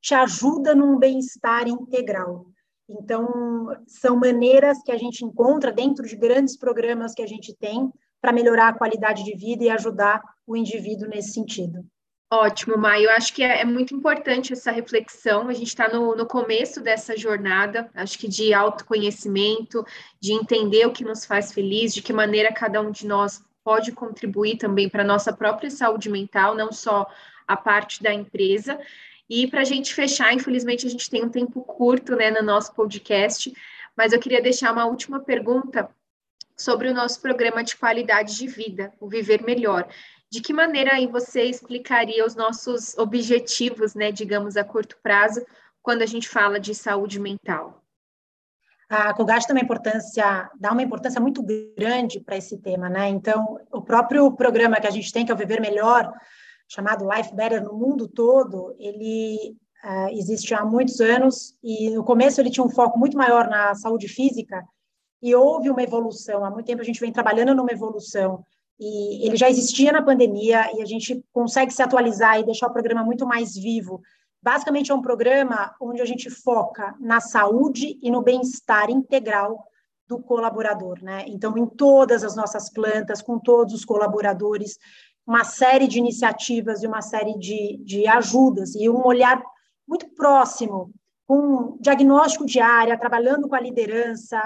te 0.00 0.14
ajuda 0.14 0.74
num 0.74 0.98
bem-estar 0.98 1.68
integral. 1.68 2.46
Então, 2.88 3.68
são 3.86 4.16
maneiras 4.16 4.82
que 4.82 4.92
a 4.92 4.96
gente 4.96 5.24
encontra 5.24 5.72
dentro 5.72 6.06
de 6.06 6.16
grandes 6.16 6.56
programas 6.56 7.12
que 7.12 7.22
a 7.22 7.26
gente 7.26 7.54
tem 7.56 7.92
para 8.20 8.32
melhorar 8.32 8.68
a 8.68 8.78
qualidade 8.78 9.24
de 9.24 9.36
vida 9.36 9.64
e 9.64 9.70
ajudar 9.70 10.22
o 10.46 10.56
indivíduo 10.56 11.08
nesse 11.08 11.32
sentido. 11.32 11.84
Ótimo, 12.30 12.76
Maio. 12.76 13.04
Eu 13.04 13.10
acho 13.12 13.32
que 13.32 13.42
é, 13.42 13.60
é, 13.60 13.64
muito 13.64 13.94
importante 13.94 14.52
essa 14.52 14.72
reflexão. 14.72 15.48
A 15.48 15.52
gente 15.52 15.68
está 15.68 15.88
no, 15.88 16.16
no 16.16 16.26
começo 16.26 16.80
dessa 16.80 17.16
jornada, 17.16 17.88
acho 17.94 18.18
que 18.18 18.26
de 18.26 18.52
autoconhecimento, 18.52 19.86
de 20.20 20.32
entender 20.32 20.84
o 20.86 20.92
que 20.92 21.04
nos 21.04 21.24
faz 21.24 21.52
feliz, 21.52 21.94
de 21.94 22.02
que 22.02 22.12
maneira 22.12 22.52
cada 22.52 22.80
um 22.80 22.90
de 22.90 23.06
nós 23.06 23.44
pode 23.62 23.92
contribuir 23.92 24.56
também 24.56 24.88
para 24.88 25.02
a 25.02 25.06
nossa 25.06 25.32
própria 25.32 25.70
saúde 25.70 26.08
mental, 26.08 26.56
não 26.56 26.72
só 26.72 27.06
a 27.46 27.56
parte 27.56 28.02
da 28.02 28.12
empresa. 28.12 28.78
E 29.30 29.46
para 29.46 29.60
a 29.60 29.64
gente 29.64 29.94
fechar, 29.94 30.32
infelizmente 30.32 30.84
a 30.84 30.90
gente 30.90 31.08
tem 31.08 31.24
um 31.24 31.28
tempo 31.28 31.62
curto 31.62 32.16
né, 32.16 32.30
no 32.30 32.42
nosso 32.42 32.74
podcast, 32.74 33.52
mas 33.96 34.12
eu 34.12 34.18
queria 34.18 34.42
deixar 34.42 34.72
uma 34.72 34.86
última 34.86 35.20
pergunta 35.20 35.88
sobre 36.56 36.88
o 36.88 36.94
nosso 36.94 37.20
programa 37.20 37.62
de 37.62 37.76
qualidade 37.76 38.36
de 38.36 38.46
vida, 38.46 38.92
o 38.98 39.08
Viver 39.08 39.42
Melhor. 39.42 39.88
De 40.30 40.40
que 40.40 40.52
maneira 40.52 40.94
aí 40.94 41.06
você 41.06 41.44
explicaria 41.44 42.24
os 42.26 42.34
nossos 42.34 42.96
objetivos, 42.98 43.94
né, 43.94 44.10
digamos, 44.10 44.56
a 44.56 44.64
curto 44.64 44.96
prazo, 45.02 45.44
quando 45.82 46.02
a 46.02 46.06
gente 46.06 46.28
fala 46.28 46.58
de 46.58 46.74
saúde 46.74 47.20
mental? 47.20 47.82
A 48.88 49.12
Colgate 49.14 49.50
uma 49.50 49.60
importância, 49.60 50.50
dá 50.58 50.72
uma 50.72 50.82
importância 50.82 51.20
muito 51.20 51.44
grande 51.76 52.20
para 52.20 52.36
esse 52.36 52.58
tema, 52.58 52.88
né? 52.88 53.08
Então, 53.08 53.58
o 53.72 53.82
próprio 53.82 54.30
programa 54.32 54.80
que 54.80 54.86
a 54.86 54.90
gente 54.90 55.12
tem, 55.12 55.24
que 55.24 55.32
é 55.32 55.34
o 55.34 55.38
Viver 55.38 55.60
Melhor, 55.60 56.12
chamado 56.68 57.08
Life 57.08 57.34
Better 57.34 57.62
no 57.62 57.72
mundo 57.74 58.08
todo, 58.08 58.76
ele 58.78 59.56
uh, 59.84 60.08
existe 60.10 60.54
há 60.54 60.64
muitos 60.64 61.00
anos 61.00 61.56
e 61.62 61.90
no 61.90 62.04
começo 62.04 62.40
ele 62.40 62.50
tinha 62.50 62.64
um 62.64 62.70
foco 62.70 62.98
muito 62.98 63.16
maior 63.16 63.48
na 63.48 63.74
saúde 63.74 64.08
física 64.08 64.64
e 65.20 65.34
houve 65.34 65.68
uma 65.68 65.82
evolução. 65.82 66.44
Há 66.44 66.50
muito 66.50 66.66
tempo 66.66 66.82
a 66.82 66.84
gente 66.84 67.00
vem 67.00 67.12
trabalhando 67.12 67.54
numa 67.54 67.72
evolução 67.72 68.44
e 68.78 69.26
ele 69.26 69.36
já 69.36 69.48
existia 69.48 69.90
na 69.90 70.02
pandemia 70.02 70.70
e 70.76 70.82
a 70.82 70.84
gente 70.84 71.24
consegue 71.32 71.72
se 71.72 71.82
atualizar 71.82 72.38
e 72.38 72.44
deixar 72.44 72.66
o 72.66 72.72
programa 72.72 73.02
muito 73.02 73.26
mais 73.26 73.54
vivo. 73.54 74.02
Basicamente 74.42 74.92
é 74.92 74.94
um 74.94 75.02
programa 75.02 75.74
onde 75.80 76.02
a 76.02 76.04
gente 76.04 76.30
foca 76.30 76.94
na 77.00 77.20
saúde 77.20 77.98
e 78.02 78.10
no 78.10 78.22
bem-estar 78.22 78.90
integral 78.90 79.66
do 80.06 80.18
colaborador, 80.20 81.02
né? 81.02 81.24
Então, 81.26 81.56
em 81.58 81.66
todas 81.66 82.22
as 82.22 82.36
nossas 82.36 82.70
plantas, 82.70 83.20
com 83.20 83.38
todos 83.38 83.74
os 83.74 83.84
colaboradores, 83.84 84.78
uma 85.26 85.42
série 85.42 85.88
de 85.88 85.98
iniciativas 85.98 86.82
e 86.82 86.86
uma 86.86 87.02
série 87.02 87.36
de, 87.38 87.78
de 87.84 88.06
ajudas 88.06 88.74
e 88.76 88.88
um 88.88 89.04
olhar 89.04 89.42
muito 89.88 90.08
próximo, 90.14 90.92
com 91.26 91.76
diagnóstico 91.80 92.46
de 92.46 92.60
área, 92.60 92.98
trabalhando 92.98 93.48
com 93.48 93.56
a 93.56 93.60
liderança. 93.60 94.40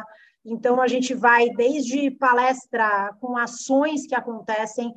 Então, 0.44 0.80
a 0.80 0.88
gente 0.88 1.14
vai 1.14 1.50
desde 1.50 2.10
palestra 2.10 3.14
com 3.20 3.36
ações 3.36 4.06
que 4.06 4.14
acontecem, 4.14 4.94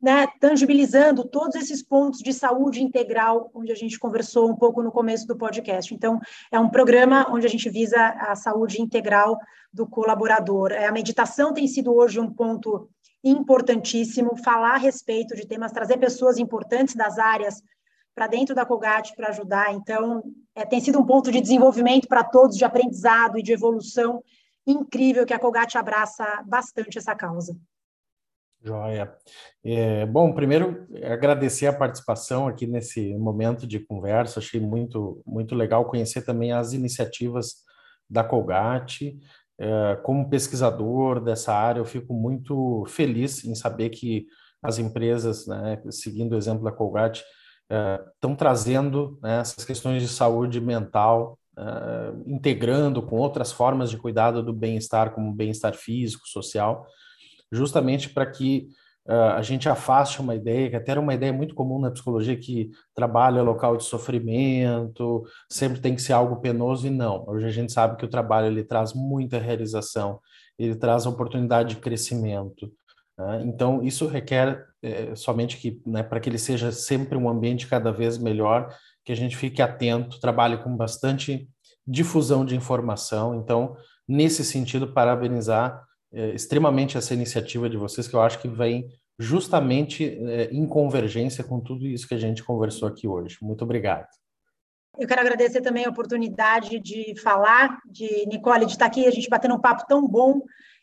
né, 0.00 0.26
tangibilizando 0.40 1.24
todos 1.24 1.54
esses 1.54 1.82
pontos 1.82 2.20
de 2.20 2.32
saúde 2.32 2.82
integral, 2.82 3.50
onde 3.54 3.70
a 3.70 3.74
gente 3.74 3.98
conversou 3.98 4.50
um 4.50 4.56
pouco 4.56 4.82
no 4.82 4.90
começo 4.90 5.26
do 5.26 5.36
podcast. 5.36 5.94
Então, 5.94 6.18
é 6.50 6.58
um 6.58 6.68
programa 6.68 7.26
onde 7.30 7.46
a 7.46 7.50
gente 7.50 7.68
visa 7.68 7.98
a 8.18 8.34
saúde 8.34 8.80
integral 8.80 9.38
do 9.72 9.86
colaborador. 9.86 10.72
É, 10.72 10.86
a 10.86 10.92
meditação 10.92 11.52
tem 11.52 11.68
sido 11.68 11.94
hoje 11.94 12.18
um 12.18 12.30
ponto 12.30 12.88
importantíssimo, 13.22 14.36
falar 14.36 14.74
a 14.74 14.78
respeito 14.78 15.36
de 15.36 15.46
temas, 15.46 15.70
trazer 15.70 15.98
pessoas 15.98 16.38
importantes 16.38 16.96
das 16.96 17.18
áreas 17.18 17.62
para 18.14 18.26
dentro 18.26 18.54
da 18.54 18.66
Colgate 18.66 19.14
para 19.14 19.28
ajudar. 19.28 19.72
Então, 19.72 20.22
é, 20.54 20.64
tem 20.64 20.80
sido 20.80 20.98
um 20.98 21.06
ponto 21.06 21.30
de 21.30 21.40
desenvolvimento 21.40 22.08
para 22.08 22.24
todos, 22.24 22.56
de 22.56 22.64
aprendizado 22.64 23.38
e 23.38 23.42
de 23.42 23.52
evolução 23.52 24.22
incrível 24.66 25.26
que 25.26 25.34
a 25.34 25.38
Colgate 25.38 25.76
abraça 25.76 26.42
bastante 26.46 26.98
essa 26.98 27.14
causa. 27.14 27.56
Joia. 28.64 29.12
É, 29.64 30.06
bom, 30.06 30.32
primeiro 30.32 30.86
agradecer 31.02 31.66
a 31.66 31.72
participação 31.72 32.46
aqui 32.46 32.66
nesse 32.66 33.12
momento 33.16 33.66
de 33.66 33.80
conversa. 33.80 34.38
Achei 34.38 34.60
muito 34.60 35.20
muito 35.26 35.54
legal 35.54 35.84
conhecer 35.86 36.22
também 36.22 36.52
as 36.52 36.72
iniciativas 36.72 37.64
da 38.08 38.22
Colgate. 38.22 39.18
É, 39.58 39.96
como 40.04 40.30
pesquisador 40.30 41.20
dessa 41.20 41.52
área, 41.52 41.80
eu 41.80 41.84
fico 41.84 42.14
muito 42.14 42.84
feliz 42.86 43.44
em 43.44 43.54
saber 43.54 43.90
que 43.90 44.26
as 44.62 44.78
empresas, 44.78 45.46
né, 45.46 45.82
seguindo 45.90 46.32
o 46.32 46.38
exemplo 46.38 46.62
da 46.62 46.70
Colgate, 46.70 47.24
estão 48.14 48.32
é, 48.32 48.36
trazendo 48.36 49.18
né, 49.20 49.40
essas 49.40 49.64
questões 49.64 50.02
de 50.02 50.08
saúde 50.08 50.60
mental, 50.60 51.38
é, 51.58 52.12
integrando 52.26 53.02
com 53.02 53.16
outras 53.16 53.52
formas 53.52 53.90
de 53.90 53.98
cuidado 53.98 54.42
do 54.42 54.52
bem-estar, 54.52 55.12
como 55.12 55.34
bem-estar 55.34 55.74
físico, 55.74 56.26
social, 56.26 56.86
justamente 57.52 58.08
para 58.08 58.24
que 58.24 58.68
uh, 59.06 59.34
a 59.36 59.42
gente 59.42 59.68
afaste 59.68 60.20
uma 60.20 60.34
ideia, 60.34 60.70
que 60.70 60.76
até 60.76 60.92
era 60.92 61.00
uma 61.00 61.14
ideia 61.14 61.32
muito 61.32 61.54
comum 61.54 61.78
na 61.78 61.90
psicologia, 61.90 62.36
que 62.36 62.70
trabalho 62.94 63.38
é 63.38 63.42
local 63.42 63.76
de 63.76 63.84
sofrimento, 63.84 65.24
sempre 65.50 65.80
tem 65.80 65.94
que 65.94 66.02
ser 66.02 66.14
algo 66.14 66.40
penoso, 66.40 66.86
e 66.86 66.90
não. 66.90 67.24
Hoje 67.28 67.46
a 67.46 67.50
gente 67.50 67.72
sabe 67.72 67.96
que 67.96 68.04
o 68.04 68.10
trabalho 68.10 68.46
ele 68.46 68.64
traz 68.64 68.94
muita 68.94 69.38
realização, 69.38 70.18
ele 70.58 70.74
traz 70.74 71.04
oportunidade 71.04 71.74
de 71.74 71.80
crescimento. 71.80 72.72
Né? 73.18 73.42
Então, 73.44 73.82
isso 73.82 74.06
requer 74.06 74.64
é, 74.82 75.14
somente 75.14 75.58
que, 75.58 75.80
né, 75.86 76.02
para 76.02 76.18
que 76.18 76.28
ele 76.28 76.38
seja 76.38 76.72
sempre 76.72 77.16
um 77.16 77.28
ambiente 77.28 77.66
cada 77.66 77.92
vez 77.92 78.18
melhor, 78.18 78.74
que 79.04 79.12
a 79.12 79.16
gente 79.16 79.36
fique 79.36 79.60
atento, 79.60 80.20
trabalhe 80.20 80.56
com 80.58 80.76
bastante 80.76 81.48
difusão 81.86 82.44
de 82.44 82.54
informação. 82.54 83.34
Então, 83.34 83.76
nesse 84.06 84.44
sentido, 84.44 84.92
parabenizar 84.92 85.82
é, 86.12 86.30
extremamente 86.34 86.96
essa 86.96 87.14
iniciativa 87.14 87.68
de 87.68 87.76
vocês, 87.76 88.06
que 88.06 88.14
eu 88.14 88.22
acho 88.22 88.38
que 88.38 88.48
vem 88.48 88.88
justamente 89.18 90.04
é, 90.04 90.50
em 90.52 90.66
convergência 90.66 91.44
com 91.44 91.60
tudo 91.60 91.86
isso 91.86 92.06
que 92.06 92.14
a 92.14 92.18
gente 92.18 92.42
conversou 92.42 92.88
aqui 92.88 93.06
hoje. 93.06 93.38
Muito 93.42 93.64
obrigado. 93.64 94.06
Eu 94.98 95.08
quero 95.08 95.22
agradecer 95.22 95.62
também 95.62 95.86
a 95.86 95.90
oportunidade 95.90 96.78
de 96.78 97.18
falar, 97.20 97.78
de 97.90 98.26
Nicole, 98.26 98.66
de 98.66 98.72
estar 98.72 98.86
aqui, 98.86 99.06
a 99.06 99.10
gente 99.10 99.28
batendo 99.28 99.54
um 99.54 99.60
papo 99.60 99.86
tão 99.88 100.06
bom 100.06 100.42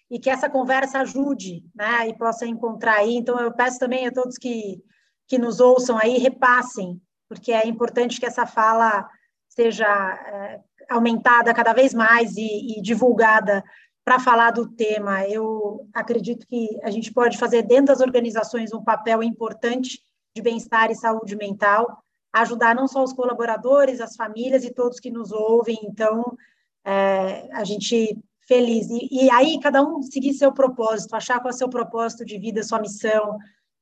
e 0.09 0.19
que 0.19 0.29
essa 0.29 0.49
conversa 0.49 0.99
ajude, 1.01 1.63
né, 1.75 2.07
e 2.07 2.17
possa 2.17 2.47
encontrar 2.47 2.95
aí. 2.95 3.15
Então, 3.15 3.39
eu 3.39 3.53
peço 3.53 3.77
também 3.77 4.07
a 4.07 4.11
todos 4.11 4.37
que, 4.37 4.81
que 5.27 5.37
nos 5.37 5.59
ouçam 5.59 5.97
aí, 5.99 6.17
repassem, 6.17 6.99
porque 7.29 7.51
é 7.51 7.67
importante 7.67 8.19
que 8.19 8.25
essa 8.25 8.45
fala 8.45 9.07
seja 9.47 9.85
é, 9.85 10.59
aumentada 10.89 11.53
cada 11.53 11.71
vez 11.71 11.93
mais 11.93 12.35
e, 12.35 12.77
e 12.77 12.81
divulgada 12.81 13.63
para 14.03 14.19
falar 14.19 14.51
do 14.51 14.67
tema. 14.67 15.27
Eu 15.27 15.87
acredito 15.93 16.47
que 16.47 16.67
a 16.81 16.89
gente 16.89 17.13
pode 17.13 17.37
fazer 17.37 17.61
dentro 17.61 17.87
das 17.87 18.01
organizações 18.01 18.73
um 18.73 18.83
papel 18.83 19.21
importante 19.21 19.99
de 20.35 20.41
bem-estar 20.41 20.89
e 20.89 20.95
saúde 20.95 21.35
mental, 21.35 22.01
ajudar 22.33 22.73
não 22.73 22.87
só 22.87 23.03
os 23.03 23.13
colaboradores, 23.13 24.01
as 24.01 24.15
famílias 24.15 24.63
e 24.63 24.73
todos 24.73 24.99
que 24.99 25.11
nos 25.11 25.31
ouvem. 25.31 25.77
Então, 25.83 26.35
é, 26.83 27.47
a 27.51 27.63
gente 27.63 28.17
feliz. 28.47 28.89
E, 28.89 29.07
e, 29.11 29.29
aí, 29.31 29.59
cada 29.59 29.83
um 29.83 30.01
seguir 30.01 30.33
seu 30.33 30.51
propósito, 30.51 31.15
achar 31.15 31.39
qual 31.39 31.51
é 31.51 31.53
o 31.53 31.57
seu 31.57 31.69
propósito 31.69 32.25
de 32.25 32.39
vida, 32.39 32.63
sua 32.63 32.81
missão, 32.81 33.37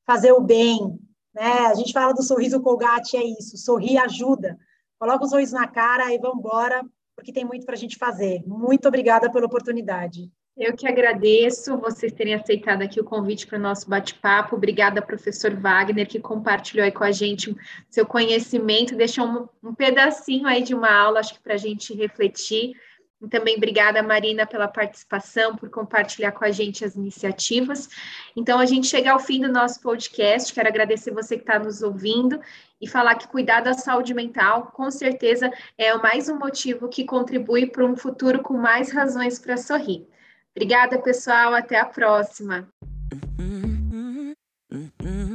fazer 0.05 0.33
o 0.33 0.41
bem. 0.41 0.99
Né? 1.37 1.67
A 1.67 1.75
gente 1.75 1.93
fala 1.93 2.13
do 2.13 2.23
sorriso 2.23 2.59
Colgate, 2.59 3.15
é 3.15 3.23
isso, 3.23 3.57
sorrir 3.57 3.99
ajuda. 3.99 4.57
Coloca 4.97 5.23
um 5.23 5.27
sorriso 5.27 5.53
na 5.53 5.67
cara 5.67 6.11
e 6.11 6.17
vamos 6.17 6.39
embora, 6.39 6.83
porque 7.15 7.31
tem 7.31 7.45
muito 7.45 7.63
para 7.63 7.75
a 7.75 7.77
gente 7.77 7.95
fazer. 7.95 8.41
Muito 8.47 8.87
obrigada 8.87 9.31
pela 9.31 9.45
oportunidade. 9.45 10.31
Eu 10.57 10.75
que 10.75 10.87
agradeço 10.87 11.77
vocês 11.77 12.11
terem 12.11 12.33
aceitado 12.33 12.81
aqui 12.81 12.99
o 12.99 13.03
convite 13.03 13.45
para 13.45 13.59
o 13.59 13.61
nosso 13.61 13.87
bate-papo. 13.87 14.55
Obrigada, 14.55 14.99
professor 14.99 15.53
Wagner, 15.53 16.07
que 16.07 16.19
compartilhou 16.19 16.83
aí 16.83 16.91
com 16.91 17.03
a 17.03 17.11
gente 17.11 17.55
seu 17.87 18.07
conhecimento, 18.07 18.95
deixou 18.95 19.27
um, 19.27 19.47
um 19.63 19.75
pedacinho 19.75 20.47
aí 20.47 20.63
de 20.63 20.73
uma 20.73 20.91
aula, 20.91 21.19
acho 21.19 21.35
que 21.35 21.39
para 21.39 21.53
a 21.53 21.57
gente 21.57 21.93
refletir. 21.93 22.73
E 23.21 23.27
também 23.27 23.57
obrigada, 23.57 24.03
Marina, 24.03 24.45
pela 24.45 24.67
participação, 24.67 25.55
por 25.55 25.69
compartilhar 25.69 26.31
com 26.31 26.45
a 26.45 26.51
gente 26.51 26.85
as 26.85 26.95
iniciativas. 26.95 27.89
Então, 28.35 28.59
a 28.59 28.65
gente 28.65 28.87
chega 28.87 29.11
ao 29.11 29.19
fim 29.19 29.41
do 29.41 29.51
nosso 29.51 29.81
podcast. 29.81 30.53
Quero 30.53 30.67
agradecer 30.67 31.11
você 31.11 31.35
que 31.35 31.41
está 31.41 31.57
nos 31.57 31.81
ouvindo 31.81 32.39
e 32.79 32.87
falar 32.87 33.15
que 33.15 33.27
cuidar 33.27 33.61
da 33.61 33.73
saúde 33.73 34.13
mental, 34.13 34.71
com 34.71 34.91
certeza, 34.91 35.51
é 35.77 35.95
mais 35.97 36.29
um 36.29 36.37
motivo 36.37 36.87
que 36.87 37.05
contribui 37.05 37.65
para 37.65 37.85
um 37.85 37.95
futuro 37.95 38.43
com 38.43 38.53
mais 38.53 38.91
razões 38.91 39.39
para 39.39 39.57
sorrir. 39.57 40.07
Obrigada, 40.55 40.99
pessoal. 40.99 41.53
Até 41.55 41.79
a 41.79 41.85
próxima. 41.85 42.67
Uhum, 43.39 44.33
uhum, 44.71 44.91
uhum. 45.03 45.26